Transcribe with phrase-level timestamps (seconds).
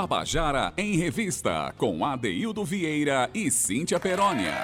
[0.00, 4.54] Tabajara em Revista, com Adeildo Vieira e Cíntia Perónia.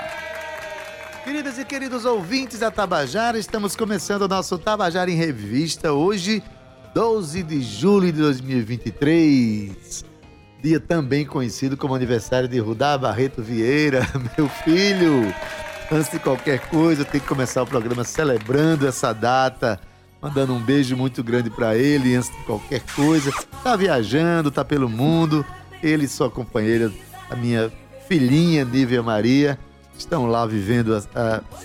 [1.24, 6.40] Queridas e queridos ouvintes da Tabajara, estamos começando o nosso Tabajara em Revista hoje,
[6.94, 10.04] 12 de julho de 2023.
[10.62, 14.06] Dia também conhecido como aniversário de Rudá Barreto Vieira,
[14.38, 15.34] meu filho.
[15.90, 19.80] Antes de qualquer coisa, tenho que começar o programa celebrando essa data
[20.24, 23.30] mandando um beijo muito grande para ele antes de qualquer coisa.
[23.62, 25.44] Tá viajando, tá pelo mundo.
[25.82, 26.90] Ele e sua companheira,
[27.28, 27.70] a minha
[28.08, 29.58] filhinha Nívia Maria,
[29.98, 31.06] estão lá vivendo as,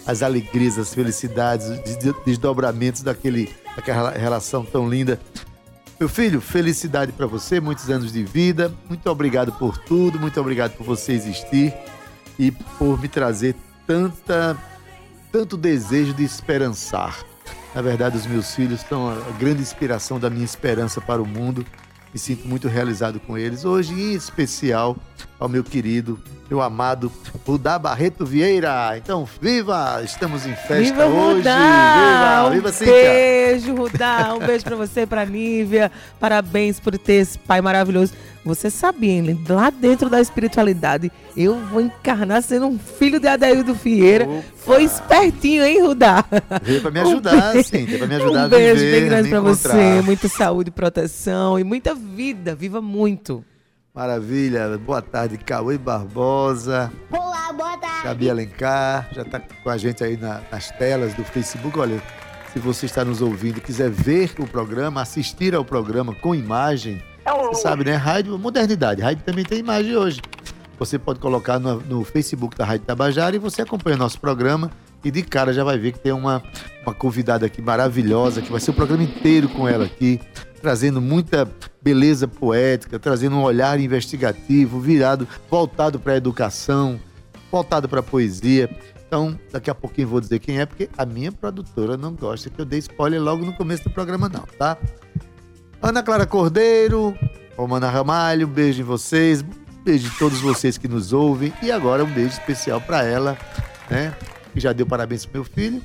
[0.05, 5.17] as alegrias, as felicidades, os desdobramentos daquele, daquela relação tão linda.
[5.97, 8.73] Meu filho, felicidade para você, muitos anos de vida.
[8.89, 11.73] Muito obrigado por tudo, muito obrigado por você existir
[12.37, 13.55] e por me trazer
[13.87, 14.57] tanta
[15.31, 17.23] tanto desejo de esperançar.
[17.73, 21.65] Na verdade, os meus filhos são a grande inspiração da minha esperança para o mundo.
[22.11, 23.63] Me sinto muito realizado com eles.
[23.63, 24.97] Hoje, em especial,
[25.39, 26.19] ao meu querido,
[26.49, 27.11] meu amado
[27.45, 28.97] Rudá Barreto Vieira.
[28.97, 30.01] Então, viva!
[30.03, 31.37] Estamos em festa viva, hoje.
[31.37, 32.49] Rudá!
[32.49, 32.93] Viva, viva, um Cíntia!
[32.93, 34.33] Beijo, Rudá!
[34.33, 35.91] Um beijo para você, para Nívia.
[36.19, 38.13] Parabéns por ter esse pai maravilhoso.
[38.43, 39.45] Você sabia, hein?
[39.47, 44.27] lá dentro da espiritualidade, eu vou encarnar sendo um filho de Adaildo Vieira.
[44.27, 44.43] Opa.
[44.55, 46.23] Foi espertinho, hein, Rudá?
[46.63, 49.29] Veio pra me ajudar, um sim, pra me ajudar um a viver, beijo bem grande
[49.29, 52.55] pra você, muita saúde, proteção e muita vida.
[52.55, 53.43] Viva muito.
[53.93, 54.77] Maravilha.
[54.77, 56.91] Boa tarde, Cauê Barbosa.
[57.11, 58.03] Olá, boa tarde.
[58.03, 61.77] Gabi Alencar, já está com a gente aí na, nas telas do Facebook.
[61.77, 62.01] Olha,
[62.53, 67.01] se você está nos ouvindo e quiser ver o programa, assistir ao programa com imagem,
[67.49, 67.95] você sabe, né?
[67.95, 69.01] Rádio Modernidade.
[69.01, 70.21] Rádio também tem imagem hoje.
[70.77, 74.71] Você pode colocar no, no Facebook da Rádio Tabajara e você acompanha o nosso programa.
[75.03, 76.43] E de cara já vai ver que tem uma,
[76.85, 80.19] uma convidada aqui maravilhosa, que vai ser o programa inteiro com ela aqui,
[80.61, 81.49] trazendo muita
[81.81, 86.99] beleza poética, trazendo um olhar investigativo, virado, voltado para a educação,
[87.49, 88.69] voltado para a poesia.
[89.07, 92.59] Então, daqui a pouquinho vou dizer quem é, porque a minha produtora não gosta que
[92.59, 94.77] eu dê spoiler logo no começo do programa, não, tá?
[95.81, 97.17] Ana Clara Cordeiro,
[97.55, 101.71] Romana Ramalho, um beijo em vocês, um beijo em todos vocês que nos ouvem e
[101.71, 103.37] agora um beijo especial para ela,
[103.89, 104.13] né?
[104.53, 105.81] Que já deu parabéns pro meu filho.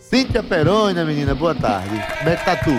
[0.00, 1.88] Cíntia Perônia, menina, boa tarde.
[2.18, 2.70] Como é que tá tu?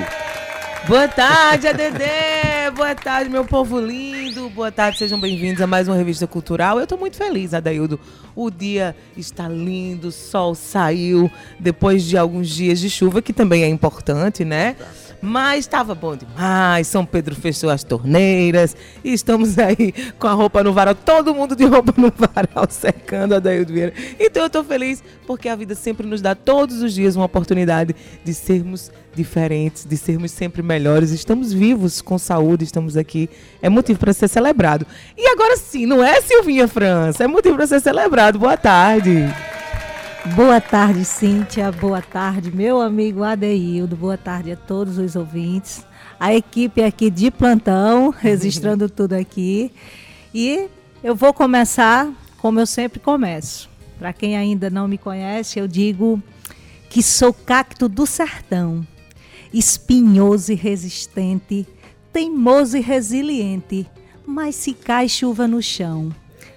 [0.88, 2.72] Boa tarde, ADD!
[2.75, 4.50] Boa tarde, meu povo lindo!
[4.50, 6.80] Boa tarde, sejam bem-vindos a mais uma revista cultural.
[6.80, 8.00] Eu tô muito feliz, Adaildo.
[8.36, 13.63] O dia está lindo, o sol saiu depois de alguns dias de chuva, que também
[13.63, 14.75] é importante, né?
[15.22, 16.88] Mas estava bom demais.
[16.88, 18.75] São Pedro fechou as torneiras.
[19.03, 20.96] E estamos aí com a roupa no varal.
[20.96, 23.94] Todo mundo de roupa no varal, secando a Daildo Vieira.
[24.19, 27.96] Então eu estou feliz porque a vida sempre nos dá todos os dias uma oportunidade
[28.24, 31.12] de sermos diferentes, de sermos sempre melhores.
[31.12, 33.30] Estamos vivos, com saúde, estamos aqui.
[33.62, 34.88] É motivo para ser celebrado.
[35.18, 37.24] E agora sim, não é, Silvinha França?
[37.24, 38.40] É motivo para ser celebrado.
[38.40, 39.28] Boa tarde.
[40.36, 41.72] Boa tarde, Cíntia.
[41.72, 43.96] Boa tarde, meu amigo Adeildo.
[43.96, 45.86] Boa tarde a todos os ouvintes.
[46.20, 49.72] A equipe aqui de plantão, registrando tudo aqui.
[50.34, 50.68] E
[51.04, 53.70] eu vou começar como eu sempre começo.
[53.98, 56.22] Para quem ainda não me conhece, eu digo
[56.90, 58.86] que sou cacto do sertão,
[59.54, 61.66] espinhoso e resistente,
[62.12, 63.88] teimoso e resiliente.
[64.26, 66.14] Mas se cai chuva no chão,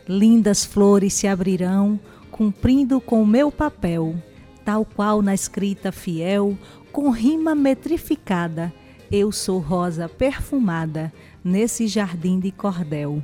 [0.06, 1.98] lindas flores se abrirão
[2.42, 4.16] cumprindo com o meu papel,
[4.64, 6.58] tal qual na escrita fiel,
[6.90, 8.74] com rima metrificada.
[9.12, 11.12] Eu sou rosa perfumada
[11.44, 13.22] nesse jardim de cordel.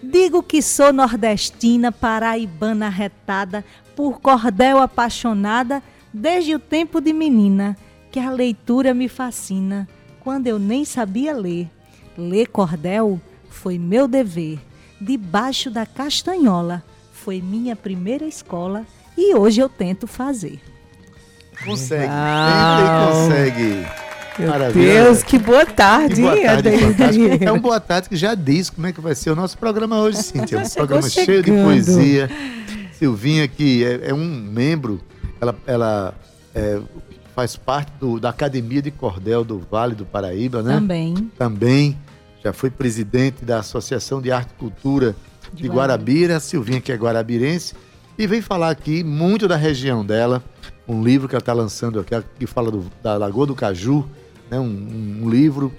[0.00, 3.64] Digo que sou nordestina, paraibana retada,
[3.96, 5.82] por cordel apaixonada,
[6.14, 7.76] desde o tempo de menina,
[8.12, 9.88] que a leitura me fascina,
[10.20, 11.68] quando eu nem sabia ler.
[12.16, 14.60] Ler cordel foi meu dever,
[15.00, 16.84] debaixo da castanhola,
[17.20, 18.86] foi minha primeira escola
[19.16, 20.58] e hoje eu tento fazer.
[21.64, 23.86] Consegue, tenta e consegue.
[24.38, 25.04] Meu Maravilha.
[25.04, 27.44] Deus, que boa tarde, que boa tarde, boa tarde.
[27.44, 30.00] É um boa tarde que já diz como é que vai ser o nosso programa
[30.00, 30.60] hoje, Cíntia.
[30.60, 31.26] Um programa chegando.
[31.26, 32.30] cheio de poesia.
[32.92, 35.00] Silvinha, que é, é um membro,
[35.40, 36.14] ela, ela
[36.54, 36.80] é,
[37.34, 40.74] faz parte do, da Academia de Cordel do Vale do Paraíba, né?
[40.74, 41.30] Também.
[41.36, 41.98] Também.
[42.42, 45.14] Já foi presidente da Associação de Arte e Cultura
[45.52, 47.74] de, Guarabira, Silvinha, que é guarabirense,
[48.18, 50.42] e vem falar aqui muito da região dela,
[50.86, 54.08] um livro que ela está lançando aqui, que fala do, da Lagoa do Caju,
[54.50, 55.72] né, um, um livro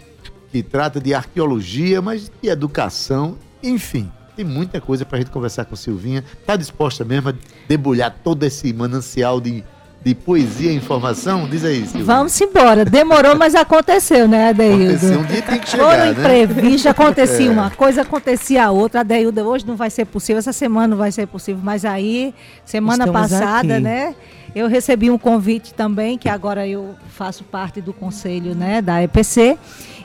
[0.52, 4.12] que trata de arqueologia, mas de educação, enfim.
[4.36, 6.24] Tem muita coisa para a gente conversar com Silvinha.
[6.40, 7.34] Está disposta mesmo a
[7.68, 9.64] debulhar todo esse manancial de
[10.04, 11.48] de poesia e informação?
[11.48, 12.04] Diz aí, Silvia.
[12.04, 12.84] Vamos embora.
[12.84, 14.84] Demorou, mas aconteceu, né, Adeildo?
[14.96, 16.12] Aconteceu, um dia tem que Foram chegar, né?
[16.12, 17.52] imprevistos, acontecia É.
[17.52, 19.02] uma coisa, acontecia a outra.
[19.02, 22.34] Adeildo, hoje não vai ser possível, essa semana não vai ser possível, mas aí,
[22.66, 23.84] semana Estamos passada, aqui.
[23.84, 24.16] né?
[24.56, 29.58] Eu recebi um convite também, que agora eu faço parte do conselho, né, da EPC.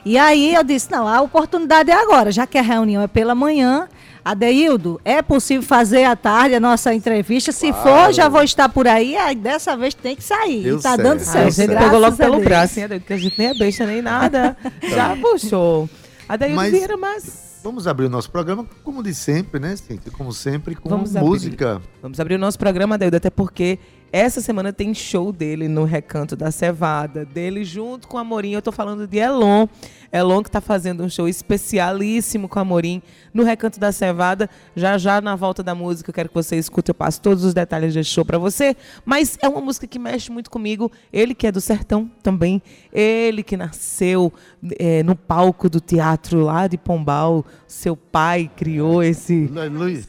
[0.05, 3.35] E aí eu disse, não, a oportunidade é agora, já que a reunião é pela
[3.35, 3.89] manhã.
[4.31, 7.53] Adeildo, é possível fazer à tarde a nossa entrevista?
[7.53, 9.15] Se for, já vou estar por aí.
[9.15, 10.63] Aí dessa vez tem que sair.
[10.63, 11.03] Deu tá certo.
[11.03, 11.37] dando certo.
[11.37, 11.79] a gente certo.
[11.79, 13.03] pegou logo pelo braço, hein, Adeildo?
[13.03, 14.57] Porque a gente nem é besta nem nada.
[14.83, 15.89] Já puxou.
[16.27, 17.47] Adeildo Mas- Vieira, mas...
[17.63, 20.11] Vamos abrir o nosso programa, como de sempre, né, Cíntia?
[20.11, 21.27] Como sempre, com Vamos abrir.
[21.27, 21.81] música.
[22.01, 23.79] Vamos abrir o nosso programa, Adeildo, até porque
[24.11, 28.51] essa semana tem show dele no Recanto da Cevada, dele junto com a Morim.
[28.51, 29.67] Eu tô falando de Elon.
[30.11, 33.01] Elon que tá fazendo um show especialíssimo com a Morim
[33.33, 34.49] no Recanto da Cevada.
[34.75, 37.53] Já já na volta da música, eu quero que você escute, eu passo todos os
[37.53, 38.75] detalhes desse show para você.
[39.05, 40.91] Mas é uma música que mexe muito comigo.
[41.11, 42.61] Ele que é do sertão também,
[42.93, 44.31] ele que nasceu
[44.79, 47.45] eh, no palco do teatro lá de Pombal.
[47.67, 50.07] Seu pai criou esse Lu- Luiz,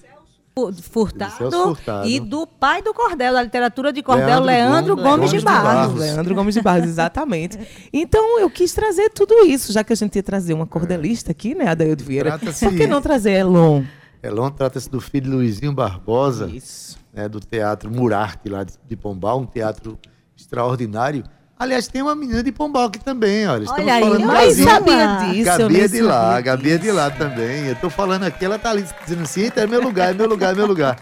[0.82, 2.08] Furtado, Celso Furtado.
[2.08, 5.40] e do pai do cordel, da literatura de cordel, Leandro Leandro, Gomes- Gomes, de Gomes
[5.40, 5.72] de Barros.
[5.74, 6.00] Barros.
[6.00, 7.58] Leandro Gomes de Barros, exatamente.
[7.92, 11.54] Então eu quis trazer tudo isso, já que a gente ia trazer uma cordelista aqui,
[11.54, 12.30] né, Adaildo Vieira.
[12.38, 13.82] Trata-se- Por que não trazer Elon?
[14.22, 16.98] Elon trata-se do filho de Luizinho Barbosa, Isso.
[17.12, 19.98] né, do Teatro Murarte, lá de Pombal, um teatro
[20.36, 21.22] extraordinário.
[21.58, 23.64] Aliás, tem uma menina de Pombal aqui também, olha.
[23.64, 24.64] Estamos Olha aí, falando Mas Gabi.
[24.64, 27.66] sabia disso, eu Gabi é de lá, Gabi é de lá também.
[27.66, 30.28] Eu tô falando aqui, ela tá ali dizendo assim, eita, é meu lugar, é meu
[30.28, 31.00] lugar, é meu lugar.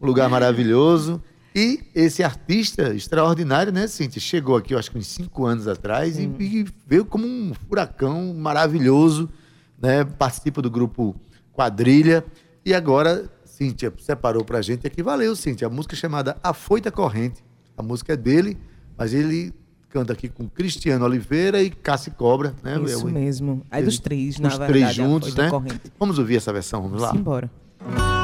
[0.00, 1.22] Um lugar maravilhoso.
[1.54, 4.20] E esse artista extraordinário, né, Cíntia?
[4.20, 8.34] Chegou aqui, eu acho que uns cinco anos atrás e, e veio como um furacão
[8.34, 9.30] maravilhoso,
[9.80, 10.02] né?
[10.04, 11.14] Participa do grupo
[11.52, 12.24] Quadrilha.
[12.64, 15.00] E agora, Cíntia separou pra gente aqui.
[15.00, 15.68] Valeu, Cíntia.
[15.68, 17.44] A música chamada A Foita Corrente.
[17.76, 18.58] A música é dele,
[18.96, 19.52] mas ele
[19.92, 22.80] canta aqui com Cristiano Oliveira e Cassi Cobra, né?
[22.84, 23.62] Isso mesmo.
[23.70, 24.72] Aí dos três, na os verdade.
[24.72, 25.50] três juntos, né?
[25.50, 25.92] corrente.
[25.98, 27.10] Vamos ouvir essa versão, vamos lá.
[27.10, 27.50] Simbora.
[27.86, 28.21] Um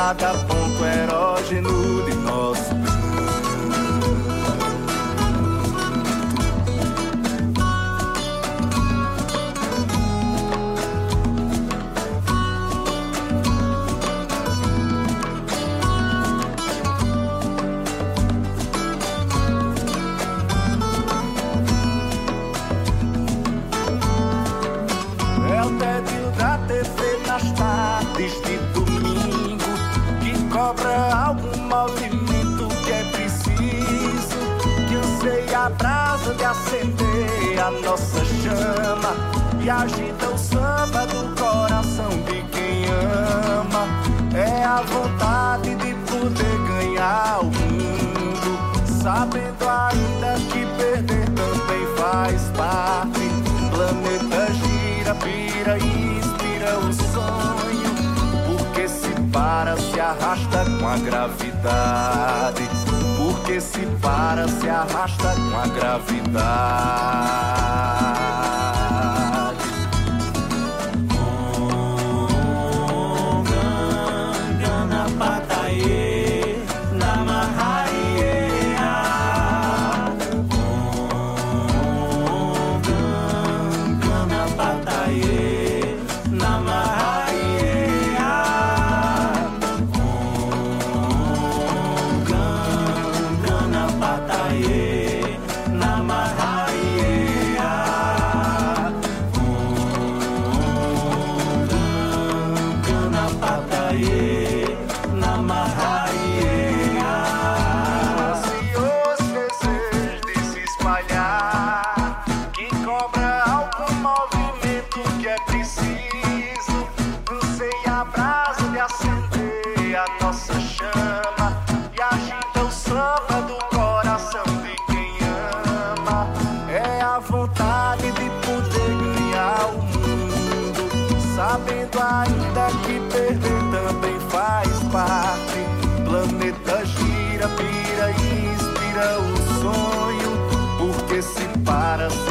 [0.00, 2.19] cada ponto erógeno de
[35.60, 39.14] a brasa de acender a nossa chama
[39.62, 43.86] e agita o samba do coração de quem ama.
[44.34, 53.20] É a vontade de poder ganhar o mundo, sabendo ainda que perder também faz parte.
[53.70, 58.56] Planeta gira, pira e inspira o sonho.
[58.56, 62.79] Porque se para, se arrasta com a gravidade.
[63.50, 67.10] Porque se para, se arrasta com a gravidade.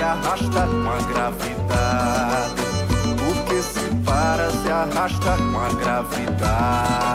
[0.10, 2.64] Arrasta com a gravidade.
[3.18, 7.10] Porque se para, se arrasta com a gravidade.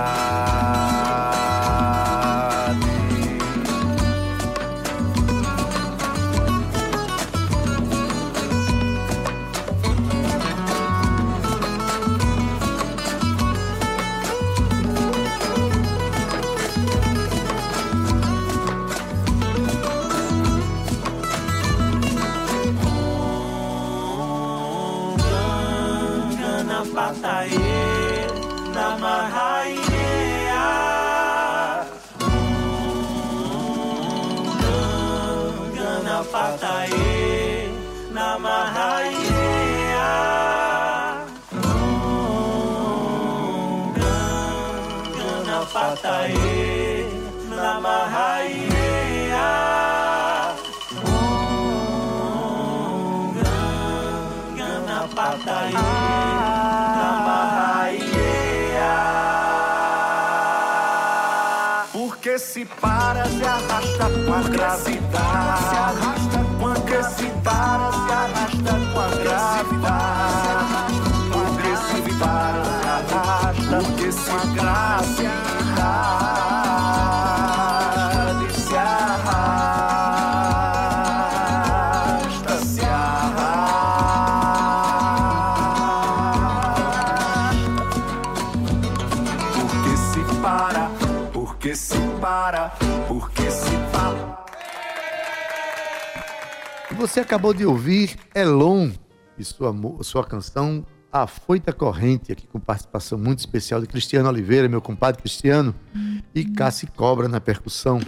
[62.45, 65.63] Se para, se arrasta com a gravidade.
[65.71, 69.74] Se arrasta porque se para, se arrasta com a gravidade.
[97.15, 98.91] Você acabou de ouvir Elon
[99.39, 104.69] e sua, sua canção A Foita Corrente, aqui com participação muito especial de Cristiano Oliveira,
[104.69, 105.73] meu compadre Cristiano,
[106.35, 108.01] e Cassi Cobra na percussão.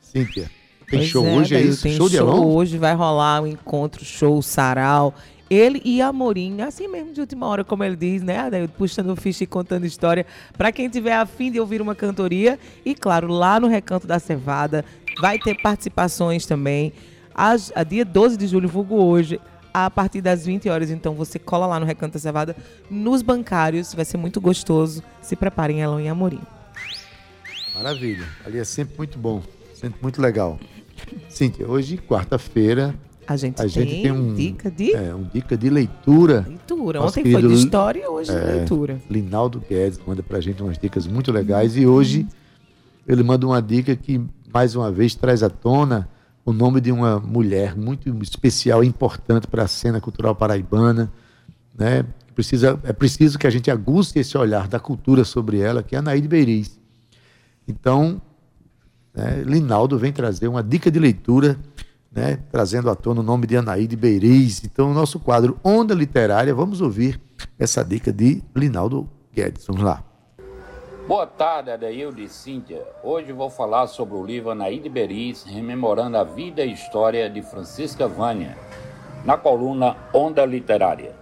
[0.00, 0.50] Cíntia,
[0.88, 1.84] tem Pois show é, hoje, é isso?
[1.84, 2.44] Tem Show de Elon?
[2.44, 5.14] hoje, vai rolar um encontro, show, sarau.
[5.48, 8.50] Ele e Amorim, assim mesmo de última hora, como ele diz, né?
[8.76, 10.26] Puxando ficha e contando história.
[10.58, 12.58] Pra quem tiver afim de ouvir uma cantoria.
[12.84, 14.84] E, claro, lá no Recanto da Cevada
[15.20, 16.92] vai ter participações também.
[17.34, 19.40] As- a dia 12 de julho, vulgo hoje,
[19.72, 20.90] a partir das 20 horas.
[20.90, 22.54] Então você cola lá no Recanto da Cevada,
[22.90, 23.94] nos bancários.
[23.94, 25.02] Vai ser muito gostoso.
[25.20, 26.40] Se preparem, Elon e Amorim.
[27.74, 28.26] Maravilha.
[28.44, 29.42] Ali é sempre muito bom,
[29.74, 30.58] sempre muito legal.
[31.28, 32.94] Cíntia, hoje, quarta-feira,
[33.26, 36.44] A gente, a gente tem um, dica de é, um dica de leitura.
[36.46, 37.00] leitura.
[37.00, 38.40] Nosso Ontem foi de querido- história e hoje de É.
[38.56, 39.00] leitura.
[39.10, 42.26] Linaldo Guedes manda pra gente umas dicas muito legais e hoje
[43.08, 44.20] ele manda uma dica que
[44.52, 46.08] mais uma vez traz à tona
[46.44, 51.12] o nome de uma mulher muito especial e importante para a cena cultural paraibana,
[51.76, 52.04] né?
[52.34, 55.98] Precisa, é preciso que a gente aguce esse olhar da cultura sobre ela, que é
[55.98, 56.80] a Naide Beiriz.
[57.68, 58.20] Então,
[59.14, 61.58] né, Linaldo vem trazer uma dica de leitura,
[62.10, 64.62] né, trazendo à tona o nome de Anaíde Beiriz.
[64.64, 67.20] Então, o nosso quadro Onda Literária, vamos ouvir
[67.58, 69.66] essa dica de Linaldo Guedes.
[69.66, 70.11] Vamos lá.
[71.06, 72.86] Boa tarde, Adaildo e Cíntia.
[73.02, 78.06] Hoje vou falar sobre o livro Anaíde Beris, rememorando a vida e história de Francisca
[78.06, 78.56] Vânia,
[79.24, 81.12] na coluna Onda Literária.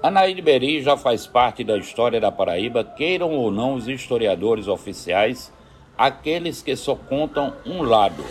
[0.00, 5.52] Anaíde Beris já faz parte da história da Paraíba, queiram ou não os historiadores oficiais,
[5.98, 8.24] aqueles que só contam um lado.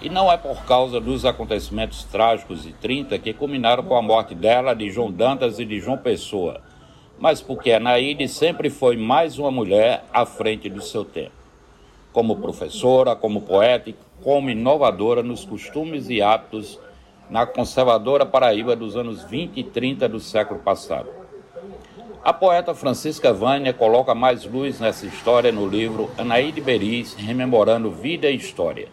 [0.00, 4.34] E não é por causa dos acontecimentos trágicos de 30 que culminaram com a morte
[4.34, 6.60] dela, de João Dantas e de João Pessoa,
[7.22, 11.30] mas porque a Naide sempre foi mais uma mulher à frente do seu tempo.
[12.12, 16.80] Como professora, como poeta e como inovadora nos costumes e hábitos
[17.30, 21.10] na conservadora Paraíba dos anos 20 e 30 do século passado.
[22.24, 28.28] A poeta Francisca Vânia coloca mais luz nessa história no livro Anaíde Beris, rememorando vida
[28.28, 28.88] e história,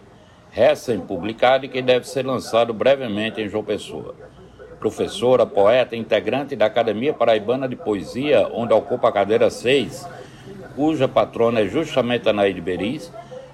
[0.51, 4.13] recém-publicado e que deve ser lançado brevemente em João Pessoa
[4.79, 10.07] professora, poeta, integrante da Academia Paraibana de Poesia, onde ocupa a cadeira 6,
[10.75, 13.11] cuja patrona é justamente Anaíde Beris,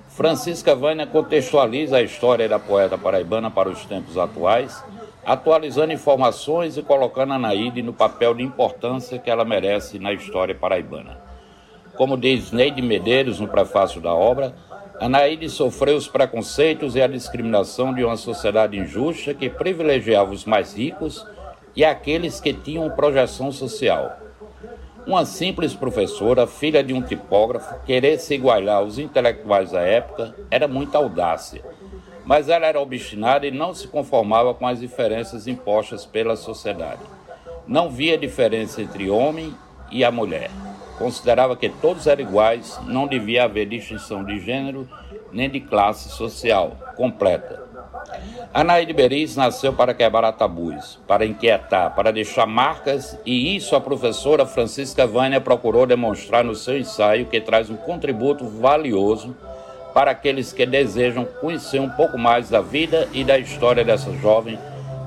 [0.09, 4.81] Francisca Vânia contextualiza a história da poeta paraibana para os tempos atuais,
[5.25, 11.17] atualizando informações e colocando Anaíde no papel de importância que ela merece na história paraibana.
[11.97, 14.55] Como diz Neide Medeiros no prefácio da obra,
[14.99, 20.75] Anaíde sofreu os preconceitos e a discriminação de uma sociedade injusta que privilegiava os mais
[20.75, 21.25] ricos
[21.75, 24.17] e aqueles que tinham projeção social.
[25.05, 30.67] Uma simples professora, filha de um tipógrafo, querer se igualar aos intelectuais da época era
[30.67, 31.61] muita audácia.
[32.25, 37.01] Mas ela era obstinada e não se conformava com as diferenças impostas pela sociedade.
[37.67, 39.53] Não via diferença entre homem
[39.91, 40.49] e a mulher.
[40.97, 44.87] Considerava que todos eram iguais, não devia haver distinção de gênero
[45.31, 47.63] nem de classe social completa.
[48.53, 54.45] Anaíde Beris nasceu para quebrar tabus, para inquietar, para deixar marcas, e isso a professora
[54.45, 59.35] Francisca Vânia procurou demonstrar no seu ensaio, que traz um contributo valioso
[59.93, 64.57] para aqueles que desejam conhecer um pouco mais da vida e da história dessa jovem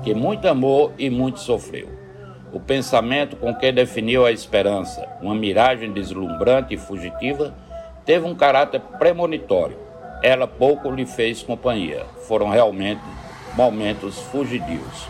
[0.03, 1.98] que muito amou e muito sofreu.
[2.51, 7.53] O pensamento com que definiu a esperança, uma miragem deslumbrante e fugitiva,
[8.03, 9.77] teve um caráter premonitório.
[10.23, 12.05] Ela pouco lhe fez companhia.
[12.27, 13.01] Foram realmente
[13.55, 15.07] momentos fugidios.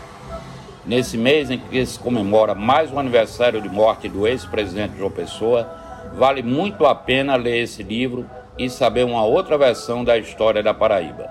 [0.84, 5.66] Nesse mês em que se comemora mais um aniversário de morte do ex-presidente João Pessoa,
[6.14, 8.28] vale muito a pena ler esse livro
[8.58, 11.26] e saber uma outra versão da história da Paraíba.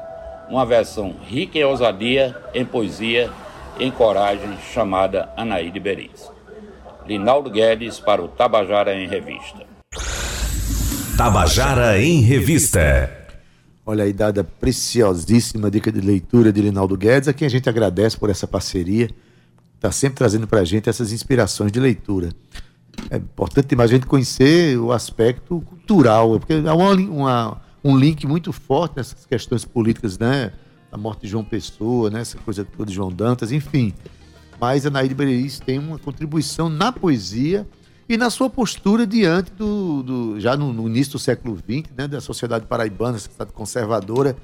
[0.50, 3.30] Uma versão rica em ousadia, em poesia,
[3.79, 6.29] em coragem, chamada Anaíde Beris.
[7.07, 9.65] Linaldo Guedes para o Tabajara em Revista.
[11.17, 13.09] Tabajara em Revista.
[13.86, 18.17] Olha aí, dada preciosíssima dica de leitura de Linaldo Guedes, a quem a gente agradece
[18.17, 19.09] por essa parceria.
[19.75, 22.29] Está sempre trazendo para a gente essas inspirações de leitura.
[23.09, 28.27] É importante demais a gente conhecer o aspecto cultural, porque há uma, uma, um link
[28.27, 30.51] muito forte nessas questões políticas, né?
[30.91, 32.22] A morte de João Pessoa, né?
[32.22, 33.93] essa coisa toda de João Dantas, enfim.
[34.60, 37.67] Mas a Naíde Bereis tem uma contribuição na poesia
[38.08, 42.08] e na sua postura diante do, do já no, no, início do século XX, né?
[42.08, 44.35] da sociedade paraibana, sociedade conservadora.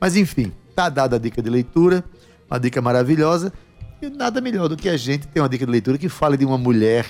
[0.00, 2.02] Mas enfim, tá dada a dica de leitura,
[2.50, 3.52] uma dica maravilhosa.
[4.00, 6.46] E nada melhor do que a gente ter uma dica de leitura que fale de
[6.46, 7.06] uma mulher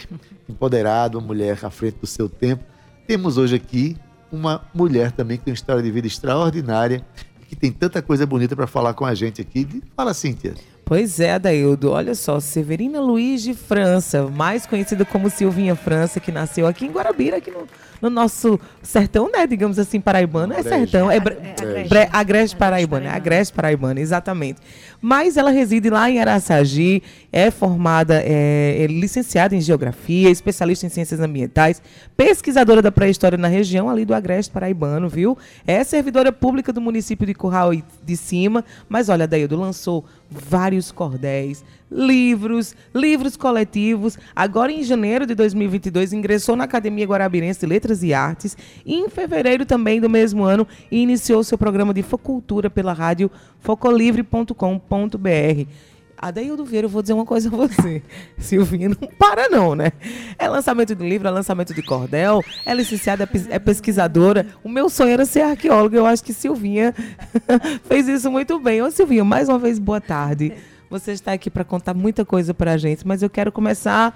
[0.48, 2.64] empoderada, uma mulher à frente do seu tempo.
[3.06, 3.96] Temos hoje aqui
[4.32, 7.04] uma mulher também que tem uma história de vida extraordinária
[7.50, 9.82] que tem tanta coisa bonita para falar com a gente aqui.
[9.96, 10.54] Fala, Cíntia.
[10.90, 11.92] Pois é, Adaildo.
[11.92, 16.90] Olha só, Severina Luiz de França, mais conhecida como Silvinha França, que nasceu aqui em
[16.90, 17.64] Guarabira, aqui no,
[18.02, 19.46] no nosso sertão, né?
[19.46, 20.52] Digamos assim, paraibano.
[20.52, 24.60] É sertão, é, bre, é agreste paraibana, é agreste paraibana, exatamente.
[25.00, 30.88] Mas ela reside lá em Araçagi, é formada, é, é licenciada em Geografia, especialista em
[30.88, 31.80] Ciências Ambientais,
[32.16, 35.38] pesquisadora da pré-história na região ali do Agreste Paraibano, viu?
[35.64, 41.64] É servidora pública do município de Curral de Cima, mas olha, Daildo lançou vários cordéis,
[41.90, 44.16] livros, livros coletivos.
[44.34, 48.56] Agora, em janeiro de 2022, ingressou na Academia Guarabirense de Letras e Artes.
[48.86, 55.89] E em fevereiro também do mesmo ano, iniciou seu programa de Focultura pela rádio focolivre.com.br.
[56.20, 58.02] Adaildo Vieira, eu vou dizer uma coisa a você.
[58.36, 59.90] Silvinha, não para não, né?
[60.38, 64.46] É lançamento de livro, é lançamento de cordel, é licenciada, é pesquisadora.
[64.62, 66.94] O meu sonho era ser arqueóloga, eu acho que Silvinha
[67.88, 68.82] fez isso muito bem.
[68.82, 70.52] Ô Silvinha, mais uma vez, boa tarde.
[70.90, 74.14] Você está aqui para contar muita coisa para a gente, mas eu quero começar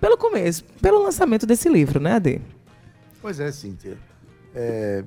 [0.00, 2.40] pelo começo, pelo lançamento desse livro, né, Ade?
[3.20, 3.98] Pois é, Cíntia.
[4.54, 5.04] É...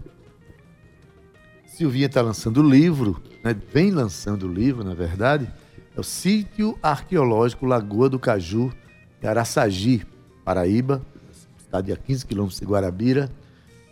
[1.66, 3.56] Silvinha está lançando o livro, né?
[3.74, 5.52] vem lançando o livro, na verdade.
[5.96, 8.72] É o Sítio Arqueológico Lagoa do Caju,
[9.22, 10.06] em Araçagi,
[10.44, 11.02] Paraíba,
[11.58, 13.30] cidade a 15 quilômetros de Guarabira.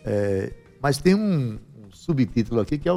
[0.04, 0.52] É...
[0.82, 1.58] Mas tem um,
[2.04, 2.92] subtítulo aqui, que é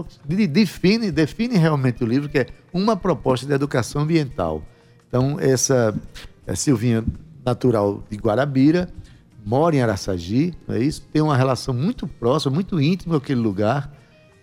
[0.48, 4.62] define, define realmente o livro, que é uma proposta de educação ambiental.
[5.08, 5.96] Então, essa
[6.46, 7.06] é Silvinha,
[7.46, 8.89] natural de Guarabira,
[9.46, 11.02] mora em Araçagi, é isso?
[11.13, 13.89] Tem uma relação muito próxima, muito íntima com aquele lugar.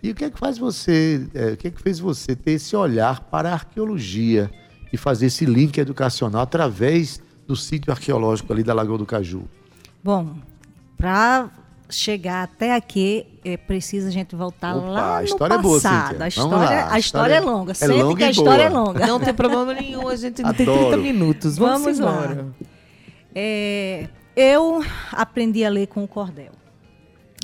[0.05, 2.51] E o que é que faz você, é, o que é que fez você ter
[2.51, 4.51] esse olhar para a arqueologia
[4.93, 9.45] e fazer esse link educacional através do sítio arqueológico ali da Lagoa do Caju?
[10.03, 10.35] Bom,
[10.95, 11.49] para
[11.89, 16.11] chegar até aqui, é preciso a gente voltar Opa, lá a história no passado.
[16.11, 17.71] É boa, a, história, lá, a, história, é longa.
[17.71, 19.07] É Sempre longa que a história é longa.
[19.07, 21.57] Não tem problema nenhum, a gente não tem 30 minutos.
[21.57, 22.47] Vamos, Vamos embora.
[23.33, 26.51] É, eu aprendi a ler com o cordel.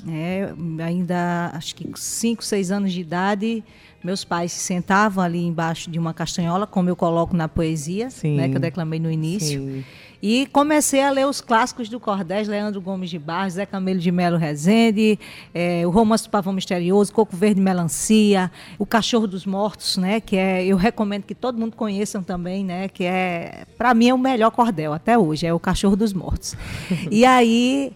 [0.08, 0.52] É,
[0.84, 3.64] ainda, acho que 5, 6 anos de idade,
[4.02, 8.48] meus pais se sentavam ali embaixo de uma castanhola, como eu coloco na poesia, né,
[8.48, 9.60] que eu declamei no início.
[9.60, 9.84] Sim.
[10.22, 14.12] E comecei a ler os clássicos do Cordés, Leandro Gomes de Barros, Zé Camelo de
[14.12, 15.18] Melo Rezende,
[15.52, 20.20] é, o Romance do Pavão Misterioso, Coco Verde Melancia, O Cachorro dos Mortos, né?
[20.20, 22.86] Que é, eu recomendo que todo mundo conheçam também, né?
[22.86, 26.54] Que é, para mim, é o melhor cordel até hoje, é o Cachorro dos Mortos.
[27.10, 27.92] e aí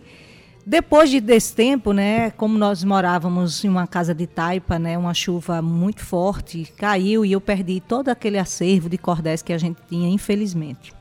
[0.69, 5.15] depois de, desse tempo, né, como nós morávamos em uma casa de taipa, né, uma
[5.15, 9.79] chuva muito forte, caiu e eu perdi todo aquele acervo de cordéis que a gente
[9.89, 10.93] tinha, infelizmente.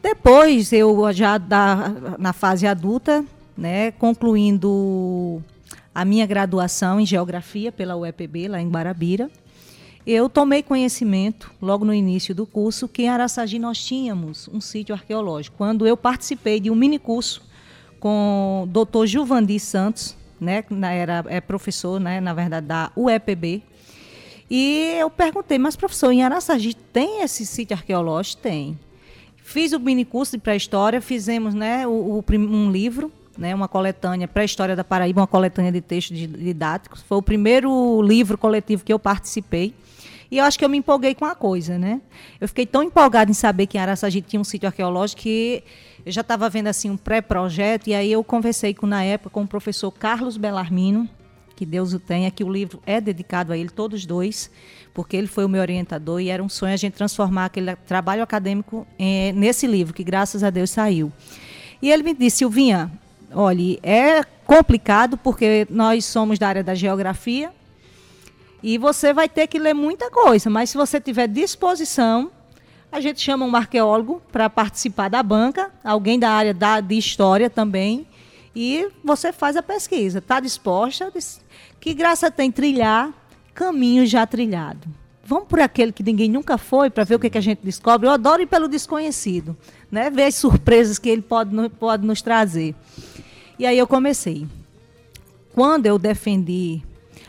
[0.00, 3.24] Depois, eu já da, na fase adulta,
[3.58, 5.42] né, concluindo
[5.92, 9.28] a minha graduação em Geografia pela UEPB, lá em Guarabira,
[10.06, 14.94] eu tomei conhecimento, logo no início do curso, que em Araçagi nós tínhamos um sítio
[14.94, 15.56] arqueológico.
[15.58, 17.49] Quando eu participei de um mini curso
[18.00, 23.62] com o doutor Gilvandi Santos, né, era, é professor, né, na verdade, da UEPB.
[24.50, 28.42] E eu perguntei, mas professor, em Araçagi tem esse sítio arqueológico?
[28.42, 28.76] Tem.
[29.36, 34.26] Fiz o mini curso de pré-história, fizemos né, o, o um livro, né, uma coletânea,
[34.26, 37.02] Pré-História da Paraíba, uma coletânea de textos di- didáticos.
[37.02, 39.74] Foi o primeiro livro coletivo que eu participei.
[40.30, 42.00] E eu acho que eu me empolguei com a coisa, né?
[42.40, 45.64] Eu fiquei tão empolgada em saber que em Araçagi tinha um sítio arqueológico que
[46.04, 49.42] eu já estava vendo assim um pré-projeto e aí eu conversei com na época com
[49.42, 51.08] o professor Carlos Belarmino,
[51.54, 54.50] que Deus o tenha, que o livro é dedicado a ele, todos dois,
[54.94, 58.22] porque ele foi o meu orientador e era um sonho a gente transformar aquele trabalho
[58.22, 61.12] acadêmico eh, nesse livro, que graças a Deus saiu.
[61.82, 62.90] E ele me disse, Silvinha,
[63.32, 67.52] olha, é complicado porque nós somos da área da geografia
[68.62, 72.30] e você vai ter que ler muita coisa, mas se você tiver disposição,
[72.92, 77.48] a gente chama um arqueólogo para participar da banca, alguém da área da, de história
[77.48, 78.06] também,
[78.54, 80.18] e você faz a pesquisa.
[80.18, 81.12] Está disposta?
[81.78, 83.12] Que graça tem trilhar
[83.54, 84.88] caminho já trilhado.
[85.22, 88.08] Vamos por aquele que ninguém nunca foi para ver o que, que a gente descobre.
[88.08, 89.56] Eu adoro ir pelo desconhecido,
[89.90, 90.10] né?
[90.10, 92.74] ver as surpresas que ele pode, pode nos trazer.
[93.58, 94.48] E aí eu comecei.
[95.54, 96.82] Quando eu defendi,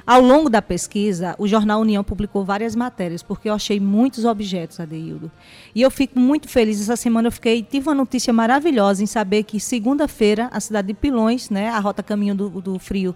[0.06, 4.80] ao longo da pesquisa, o Jornal União publicou várias matérias, porque eu achei muitos objetos,
[4.80, 5.32] Adeildo.
[5.76, 6.82] E eu fico muito feliz.
[6.82, 10.94] Essa semana eu fiquei, tive uma notícia maravilhosa em saber que segunda-feira, a cidade de
[10.94, 13.16] Pilões, né, a Rota Caminho do, do Frio,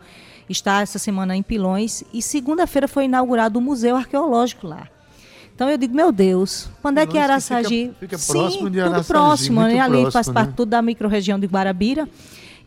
[0.49, 4.87] está essa semana em Pilões, e segunda-feira foi inaugurado o Museu Arqueológico lá.
[5.55, 7.93] Então eu digo, meu Deus, quando é que Pilões Araçagi...
[7.99, 9.79] fica- fica próximo de tudo Araçagi, próximo, né?
[9.79, 10.53] Ali faz próximo, parte né?
[10.57, 12.07] tudo da microrregião de Guarabira.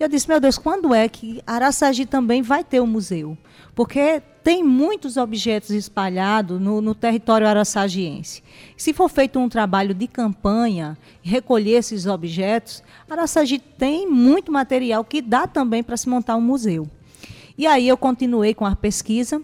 [0.00, 3.36] E eu disse, meu Deus, quando é que Araçagi também vai ter um museu?
[3.78, 8.42] Porque tem muitos objetos espalhados no, no território araçagiense.
[8.76, 15.22] Se for feito um trabalho de campanha, recolher esses objetos, Araçagi tem muito material que
[15.22, 16.90] dá também para se montar um museu.
[17.56, 19.40] E aí eu continuei com a pesquisa.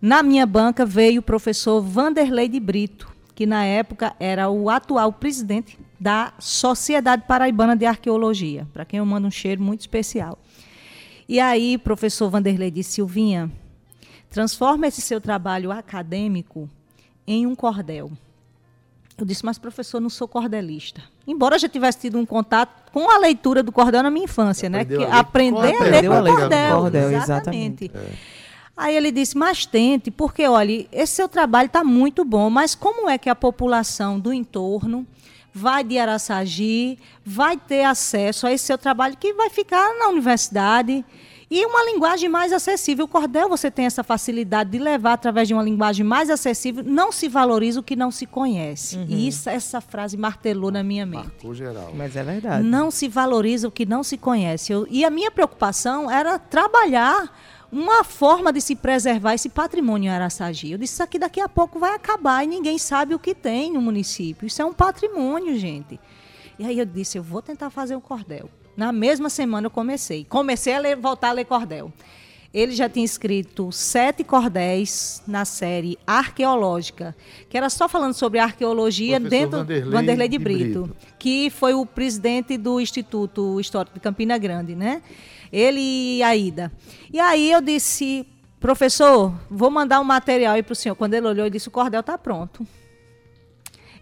[0.00, 5.12] Na minha banca veio o professor Vanderlei de Brito, que na época era o atual
[5.12, 10.38] presidente da Sociedade Paraibana de Arqueologia, para quem eu mando um cheiro muito especial.
[11.28, 13.52] E aí, professor Vanderlei disse, Silvinha,
[14.36, 16.68] transforma esse seu trabalho acadêmico
[17.26, 18.12] em um cordel.
[19.16, 21.00] Eu disse, mas professor, não sou cordelista.
[21.26, 24.68] Embora eu já tivesse tido um contato com a leitura do cordel na minha infância,
[24.68, 24.82] né?
[24.82, 26.76] Aprendeu Que a aprender a ler cordel, com a com cordel.
[26.76, 27.90] cordel, exatamente.
[28.76, 33.08] Aí ele disse, mas tente, porque, olha, esse seu trabalho está muito bom, mas como
[33.08, 35.06] é que a população do entorno
[35.50, 41.02] vai de Araçagi, vai ter acesso a esse seu trabalho que vai ficar na universidade
[41.50, 43.04] e uma linguagem mais acessível.
[43.04, 47.12] O cordel você tem essa facilidade de levar através de uma linguagem mais acessível, não
[47.12, 48.98] se valoriza o que não se conhece.
[49.08, 51.24] E isso, essa frase martelou na minha mente.
[51.24, 51.92] Marcou geral.
[51.94, 52.64] Mas é verdade.
[52.66, 54.72] Não se valoriza o que não se conhece.
[54.72, 57.32] Eu- e a minha preocupação era trabalhar
[57.70, 60.72] uma forma de se preservar esse patrimônio Araçagi.
[60.72, 63.72] Eu disse, isso aqui daqui a pouco vai acabar e ninguém sabe o que tem
[63.72, 64.46] no município.
[64.46, 65.98] Isso é um patrimônio, gente.
[66.58, 68.48] E aí eu disse, eu vou tentar fazer um cordel.
[68.76, 70.24] Na mesma semana eu comecei.
[70.28, 71.92] Comecei a ler- voltar a ler cordel.
[72.54, 77.14] Ele já tinha escrito sete cordéis na série arqueológica,
[77.50, 80.96] que era só falando sobre arqueologia Professor dentro Vanderlei Vanderlei de Brito Brito.
[81.18, 85.02] que foi o presidente do Instituto Histórico de Campina Grande, né?
[85.52, 85.80] Ele
[86.18, 86.72] e a Ida.
[87.12, 88.26] E aí eu disse,
[88.58, 90.94] professor, vou mandar um material aí para o senhor.
[90.94, 92.66] Quando ele olhou, ele disse, o cordel está pronto.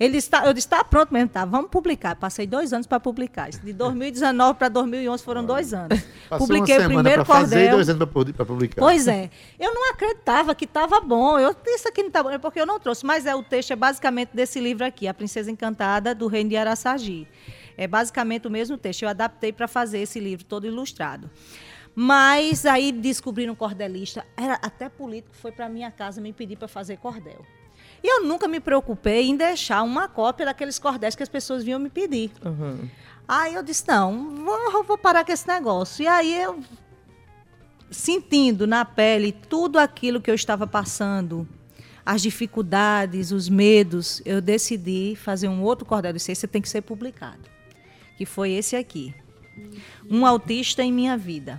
[0.05, 2.14] Ele disse, tá, eu disse, está pronto mesmo, tá, vamos publicar.
[2.17, 3.49] Passei dois anos para publicar.
[3.49, 5.99] De 2019 para 2011 foram dois anos.
[6.29, 7.75] Passou Publiquei o primeiro fazer cordel.
[7.75, 8.83] dois anos para publicar.
[8.83, 9.31] Pois é.
[9.59, 11.38] Eu não acreditava que estava bom.
[11.38, 13.07] Eu disse aqui não está bom, é porque eu não trouxe.
[13.07, 16.57] Mas é o texto é basicamente desse livro aqui, A Princesa Encantada do Reino de
[16.57, 17.27] Araçagi.
[17.75, 19.05] É basicamente o mesmo texto.
[19.05, 21.31] Eu adaptei para fazer esse livro todo ilustrado.
[21.95, 24.27] Mas aí descobriram um cordelista.
[24.37, 27.43] Era até político foi para minha casa me pedir para fazer cordel.
[28.05, 31.81] E eu nunca me preocupei em deixar uma cópia daqueles cordéis que as pessoas vinham
[31.81, 32.31] me pedir.
[33.27, 36.03] Aí eu disse, não, vou, vou parar com esse negócio.
[36.03, 36.62] E aí eu
[37.90, 41.49] sentindo na pele tudo aquilo que eu estava passando,
[42.05, 46.12] as dificuldades, os medos, eu decidi fazer um outro cordel.
[46.12, 47.49] Disse, esse tem que ser publicado.
[48.19, 49.14] Que foi esse aqui.
[50.11, 51.59] Um autista em minha vida.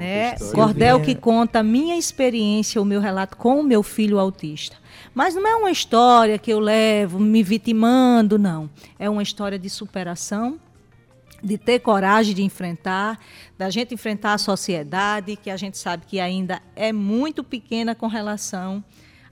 [0.00, 0.34] Né?
[0.34, 0.54] história.
[0.54, 1.14] Cordel Silvinha.
[1.14, 4.76] que conta a minha experiência, o meu relato com o meu filho autista.
[5.14, 8.70] Mas não é uma história que eu levo me vitimando, não.
[8.98, 10.58] É uma história de superação,
[11.42, 13.18] de ter coragem de enfrentar,
[13.58, 18.06] da gente enfrentar a sociedade, que a gente sabe que ainda é muito pequena com
[18.06, 18.84] relação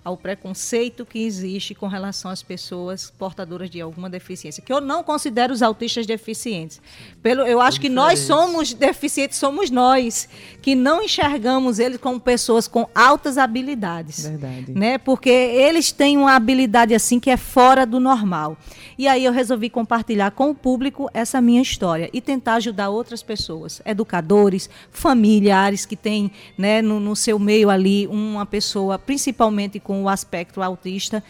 [0.08, 5.04] ao preconceito que existe com relação às pessoas portadoras de alguma deficiência, que eu não
[5.04, 6.80] considero os autistas deficientes.
[7.22, 10.26] Pelo, eu acho que nós somos deficientes, somos nós
[10.62, 14.72] que não enxergamos eles como pessoas com altas habilidades, Verdade.
[14.72, 14.96] né?
[14.96, 18.56] Porque eles têm uma habilidade assim que é fora do normal.
[18.96, 23.22] E aí eu resolvi compartilhar com o público essa minha história e tentar ajudar outras
[23.22, 29.97] pessoas, educadores, familiares que têm né, no, no seu meio ali uma pessoa, principalmente com
[30.02, 31.22] o aspecto autista.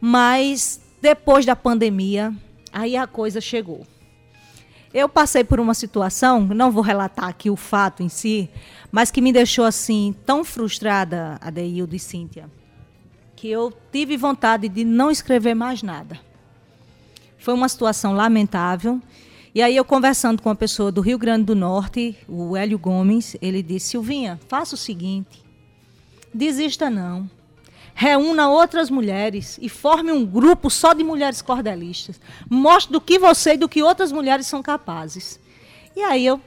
[0.00, 2.32] Mas depois da pandemia,
[2.72, 3.86] aí a coisa chegou.
[4.94, 8.50] Eu passei por uma situação, não vou relatar aqui o fato em si,
[8.90, 12.50] mas que me deixou assim tão frustrada, Adeildo e Cíntia,
[13.34, 16.20] que eu tive vontade de não escrever mais nada.
[17.38, 19.00] Foi uma situação lamentável.
[19.54, 23.36] E aí eu conversando com uma pessoa do Rio Grande do Norte, o Hélio Gomes,
[23.40, 25.42] ele disse: "Silvinha, faça o seguinte,
[26.32, 27.28] desista não.
[27.94, 32.20] Reúna outras mulheres e forme um grupo só de mulheres cordelistas.
[32.48, 35.38] Mostre do que você e do que outras mulheres são capazes."
[35.94, 36.40] E aí eu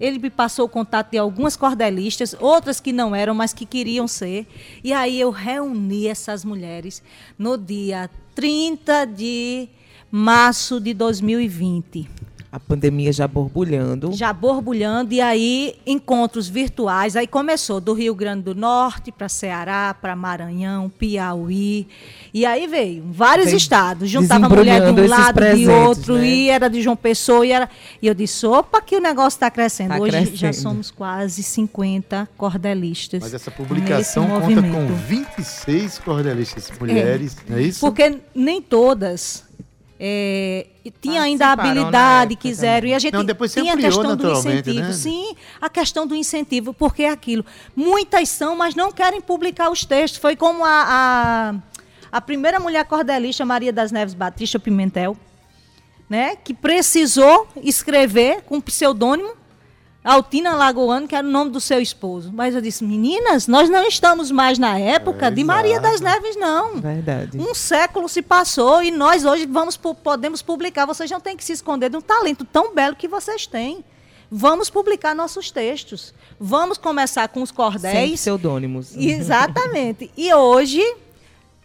[0.00, 4.08] ele me passou o contato de algumas cordelistas, outras que não eram, mas que queriam
[4.08, 4.48] ser.
[4.82, 7.02] E aí eu reuni essas mulheres
[7.38, 9.68] no dia 30 de
[10.10, 12.08] março de 2020
[12.52, 14.12] A pandemia já borbulhando.
[14.12, 17.16] já borbulhando, e aí encontros virtuais.
[17.16, 21.88] Aí começou do Rio Grande do Norte para Ceará, para Maranhão, Piauí.
[22.34, 24.10] E aí veio vários Vem estados.
[24.10, 26.26] Juntava mulher de um lado, de presentes, outro, né?
[26.26, 27.46] e era de João Pessoa.
[27.46, 27.70] E, era...
[28.02, 29.88] e eu disse: opa, que o negócio está crescendo.
[29.88, 30.54] Tá Hoje já crescendo.
[30.54, 33.22] somos quase 50 cordelistas.
[33.22, 34.74] Mas essa publicação conta movimento.
[34.74, 37.80] com 26 cordelistas mulheres, não é isso?
[37.80, 39.50] Porque nem todas.
[40.04, 40.66] É,
[41.00, 42.80] tinha ainda a habilidade, época quiseram.
[42.80, 42.90] também.
[42.90, 44.86] E a gente Não, depois tinha a ampliou questão do naturalmente, incentivo.
[44.88, 44.92] né?
[44.92, 47.46] Sim, a questão do incentivo, porque é aquilo.
[47.76, 50.20] Muitas são, mas não querem publicar os textos.
[50.20, 51.54] Foi como a, a,
[52.10, 55.16] a primeira mulher cordelista, Maria das Neves Batista Pimentel,
[56.10, 59.34] né, que precisou escrever com pseudônimo
[60.04, 62.32] Altina Lagoano, que era o nome do seu esposo.
[62.34, 66.36] Mas eu disse, meninas, nós não estamos mais na época É, de Maria das Neves,
[66.36, 66.80] não.
[66.80, 67.38] Verdade.
[67.38, 70.86] Um século se passou e nós hoje vamos podemos publicar.
[70.86, 73.84] Vocês não têm que se esconder de um talento tão belo que vocês têm.
[74.28, 76.12] Vamos publicar nossos textos.
[76.40, 78.20] Vamos começar com os Sem cordéis.
[78.20, 78.96] pseudônimos.
[78.96, 80.10] Exatamente.
[80.16, 80.82] E hoje,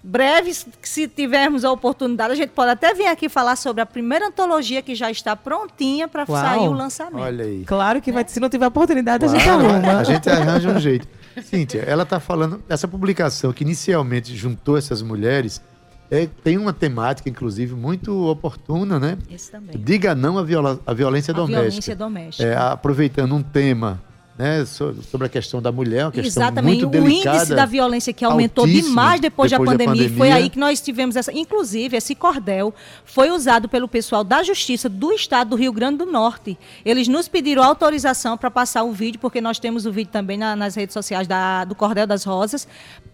[0.08, 4.28] breve, se tivermos a oportunidade, a gente pode até vir aqui falar sobre a primeira
[4.28, 7.20] antologia que já está prontinha para sair o lançamento.
[7.24, 7.64] Olha aí.
[7.66, 10.00] Claro que vai, se não tiver oportunidade, a gente arruma.
[10.00, 11.08] a gente arranja um jeito.
[11.44, 15.62] Cíntia, ela está falando, essa publicação que inicialmente juntou essas mulheres,
[16.10, 19.18] é, tem uma temática, inclusive, muito oportuna, né?
[19.30, 19.78] Esse também.
[19.78, 21.62] Diga não à, viola- à violência A doméstica.
[21.70, 22.48] violência doméstica.
[22.50, 24.02] É, aproveitando um tema
[24.38, 26.84] né, so- sobre a questão da mulher, uma questão Exatamente.
[26.84, 27.38] muito o delicada.
[27.38, 30.36] índice da violência que aumentou demais depois, da, depois da pandemia, e Foi pandemia.
[30.36, 31.32] aí que nós tivemos essa.
[31.34, 32.74] Inclusive, esse cordel
[33.04, 36.58] foi usado pelo pessoal da Justiça do Estado do Rio Grande do Norte.
[36.86, 40.56] Eles nos pediram autorização para passar o vídeo, porque nós temos o vídeo também na-
[40.56, 42.68] nas redes sociais da- do Cordel das Rosas,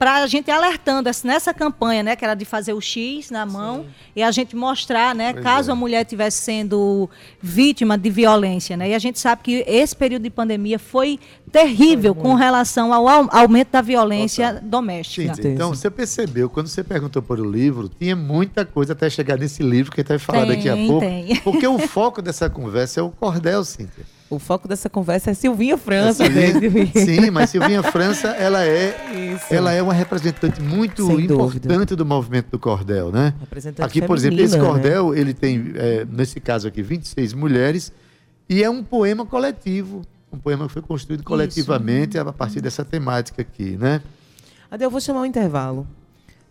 [0.03, 3.45] para a gente alertando essa- nessa campanha, né, que era de fazer o X na
[3.45, 5.71] mão e a gente mostrar, né, Pois caso é.
[5.71, 7.09] a mulher estivesse sendo
[7.41, 8.89] vítima de violência, né?
[8.89, 11.17] E a gente sabe que esse período de pandemia foi
[11.49, 15.35] terrível com relação ao au- aumento da violência doméstica.
[15.35, 19.37] Cíntia, então, você percebeu, quando você perguntou por o livro, tinha muita coisa até chegar
[19.37, 20.99] nesse livro que a gente vai falar Tem, daqui a pouco.
[20.99, 21.35] tem.
[21.37, 24.03] Porque o foco dessa conversa é o cordel, Cíntia.
[24.33, 26.25] O foco dessa conversa é Silvinha França.
[26.25, 26.51] Sim, né?
[26.93, 29.53] sim, mas Silvinha França, ela é, Isso.
[29.53, 31.95] ela é uma representante muito Sem importante dúvida.
[31.95, 33.33] do movimento do cordel, né?
[33.79, 34.63] Aqui, por exemplo, esse né?
[34.63, 37.91] cordel, ele tem, é, nesse caso aqui, 26 mulheres,
[38.49, 43.43] e é um poema coletivo, um poema que foi construído coletivamente a partir dessa temática
[43.43, 44.01] aqui, né?
[44.71, 45.87] Ade, eu vou chamar o intervalo.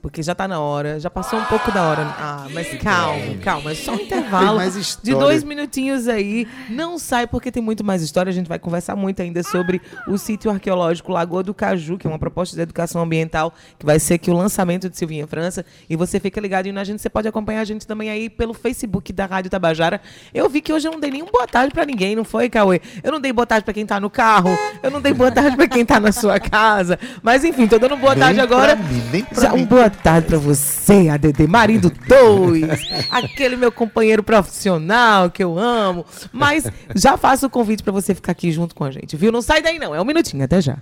[0.02, 2.02] Porque já tá na hora, já passou um pouco da hora.
[2.18, 4.58] Ah, mas calma, calma, é só um intervalo.
[5.00, 6.46] De dois minutinhos aí.
[6.68, 8.28] Não sai porque tem muito mais história.
[8.28, 12.10] A gente vai conversar muito ainda sobre o sítio arqueológico Lagoa do Caju, que é
[12.10, 15.64] uma proposta de educação ambiental, que vai ser aqui o lançamento de Silvinha França.
[15.88, 17.00] E você fica ligadinho na gente.
[17.00, 20.00] Você pode acompanhar a gente também aí pelo Facebook da Rádio Tabajara.
[20.34, 22.80] Eu vi que hoje eu não dei nenhum boa tarde pra ninguém, não foi, Cauê?
[23.04, 24.50] Eu não dei boa tarde pra quem tá no carro,
[24.82, 26.98] eu não dei boa tarde pra quem tá na sua casa.
[27.22, 28.74] Mas enfim, tô dando boa Nem tarde pra agora.
[28.74, 29.62] mim, nem pra Já mim.
[29.62, 32.62] um boa tarde pra você, ADD Marido 2,
[33.10, 36.04] aquele meu companheiro profissional que eu amo.
[36.32, 39.30] Mas já faço o convite pra você ficar aqui junto com a gente, viu?
[39.30, 40.78] Não sai daí não, é um minutinho, até já.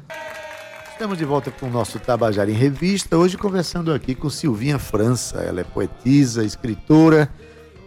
[0.93, 5.39] Estamos de volta com o nosso Tabajara em Revista, hoje conversando aqui com Silvinha França.
[5.39, 7.31] Ela é poetisa, escritora,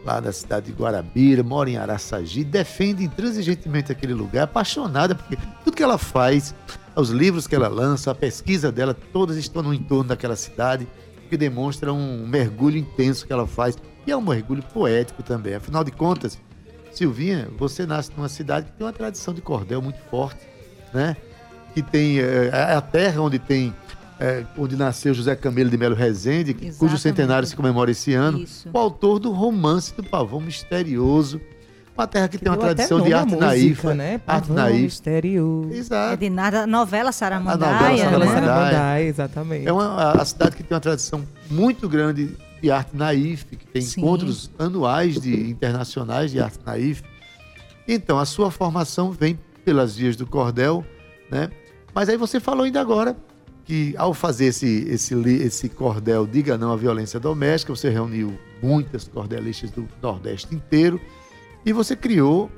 [0.04, 5.76] lá da cidade de Guarabira, mora em Araçagi, defende intransigentemente aquele lugar, apaixonada, porque tudo
[5.76, 6.56] que ela faz,
[6.96, 10.88] os livros que ela lança, a pesquisa dela, todas estão no entorno daquela cidade.
[11.30, 13.78] Que demonstra um mergulho intenso que ela faz.
[14.06, 15.56] E é um mergulho poético também.
[15.56, 16.38] Afinal de contas,
[16.92, 20.42] Silvinha, você nasce numa cidade que tem uma tradição de cordel muito forte,
[20.94, 21.16] né?
[21.74, 23.74] Que tem é, é a terra onde tem
[24.20, 27.02] é, onde nasceu José Camilo de Melo Rezende, que- cujo Exatamente.
[27.02, 28.70] centenário se comemora esse ano, Isso.
[28.72, 31.42] o autor do romance do Pavão Misterioso,
[31.96, 34.14] uma terra que, tem uma tradição de arte música, naífa, né?
[34.26, 34.82] arte Pavão naífa.
[34.82, 35.70] misterioso.
[35.74, 36.18] É Exato.
[36.18, 38.42] de nada, novela Saramandaia, novela Ela Saramandaia.
[38.42, 38.48] né?
[38.72, 39.68] Saramandai, exatamente.
[39.68, 43.68] É uma a, a cidade que tem uma tradição muito grande de arte naif, que
[43.68, 44.02] tem Sim.
[44.02, 47.04] encontros anuais de internacionais de arte naif.
[47.88, 50.84] Então, a sua formação vem pelas vias do cordel,
[51.30, 51.50] né?
[51.94, 53.16] Mas aí você falou ainda agora
[53.66, 58.38] que ao fazer esse, esse, li- esse cordel Diga Não à Violência Doméstica, você reuniu
[58.62, 61.00] muitas cordelistas do Nordeste inteiro
[61.66, 62.52] e você criou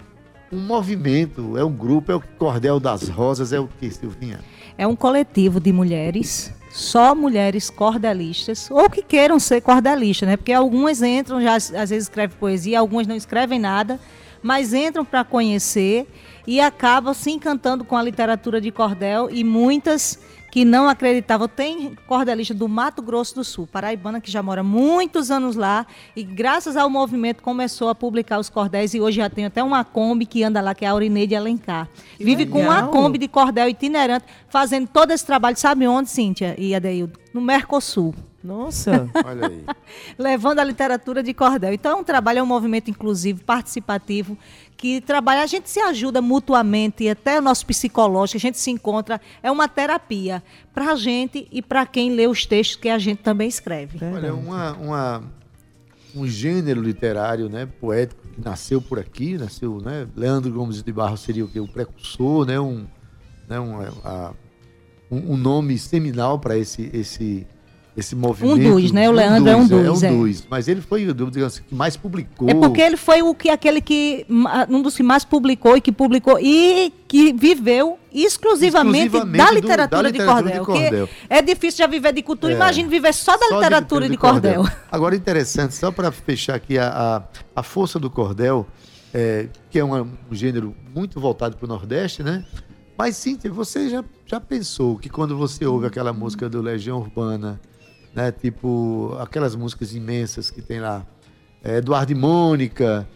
[0.52, 4.40] um movimento, é um grupo, é o Cordel das Rosas, é o que, Silvinha?
[4.78, 10.38] É um coletivo de mulheres, só mulheres cordelistas, ou que queiram ser cordelistas, né?
[10.38, 14.00] Porque algumas entram, já às vezes escrevem poesia, algumas não escrevem nada,
[14.42, 16.08] mas entram para conhecer
[16.46, 20.20] e acabam se encantando com a literatura de cordel e muitas
[20.56, 21.50] que não acreditavam.
[21.50, 26.24] Tem cordelista do Mato Grosso do Sul, paraibana, que já mora muitos anos lá e
[26.24, 30.26] graças ao movimento começou a publicar os cordéis e hoje já tem até uma Kombi
[30.26, 31.90] que anda lá, que é a Aurineide Alencar.
[32.18, 32.90] Vive com uma legal.
[32.90, 35.58] Kombi de cordel itinerante, fazendo todo esse trabalho.
[35.58, 37.20] Sabe onde, Cíntia e Adeildo?
[37.34, 38.16] No Mercosul.
[38.46, 39.10] Nossa.
[39.26, 39.66] Olha aí.
[40.18, 41.74] Levando a literatura de cordel.
[41.74, 44.38] Então é um trabalho, é um movimento inclusivo, participativo,
[44.78, 49.20] que trabalha, a gente se ajuda mutuamente, até o nosso psicológico, a gente se encontra,
[49.42, 53.20] é uma terapia para a gente e para quem lê os textos que a gente
[53.20, 53.98] também escreve.
[54.06, 55.24] Olha, uma, uma-
[56.16, 61.20] um gênero literário, né, poético, que nasceu por aqui, nasceu, né, Leandro Gomes de Barros
[61.22, 61.60] seria o quê?
[61.60, 62.86] O precursor, né, um,
[63.50, 64.34] né, um, a-
[65.12, 67.46] um, um nome seminal para esse, esse,
[67.98, 68.76] esse movimento.
[68.76, 69.08] dos, né?
[69.10, 70.18] O Leandro é um dos, É um é.
[70.28, 72.50] dos, mas ele foi, digamos assim, que mais publicou.
[72.50, 74.26] É porque ele foi o que aquele que
[74.70, 79.56] um dos que mais publicou e que publicou e que viveu exclusivamente, Exclusivamente da do-
[79.56, 81.08] literatura, da de, literatura de cordel, cordel.
[81.08, 82.56] que é difícil já viver de cultura, É.
[82.56, 84.66] imagine viver só da Só literatura de, cordel.
[84.92, 86.88] Agora, interessante, só para fechar aqui, a,
[87.56, 88.66] a, a força do cordel,
[89.14, 92.44] é, que é uma- um gênero muito voltado para o Nordeste, né?
[92.98, 97.60] Mas, Cíntia, você já, já pensou que quando você ouve aquela música do Legião Urbana,
[98.16, 98.32] né?
[98.32, 101.06] Tipo, aquelas músicas imensas que tem lá,
[101.64, 103.08] é, Eduardo e Mônica,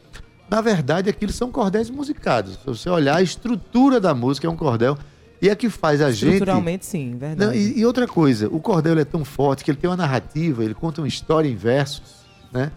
[0.50, 2.54] na verdade, aquilo são cordéis musicados.
[2.56, 4.98] Se você olhar, a estrutura da música é um cordel.
[5.42, 7.40] E é que faz a gente Estruturalmente, sim, verdade.
[7.46, 10.66] não, e, e outra coisa, o cordel é tão forte que ele tem uma narrativa,
[10.66, 12.74] ele conta uma história em versos, né?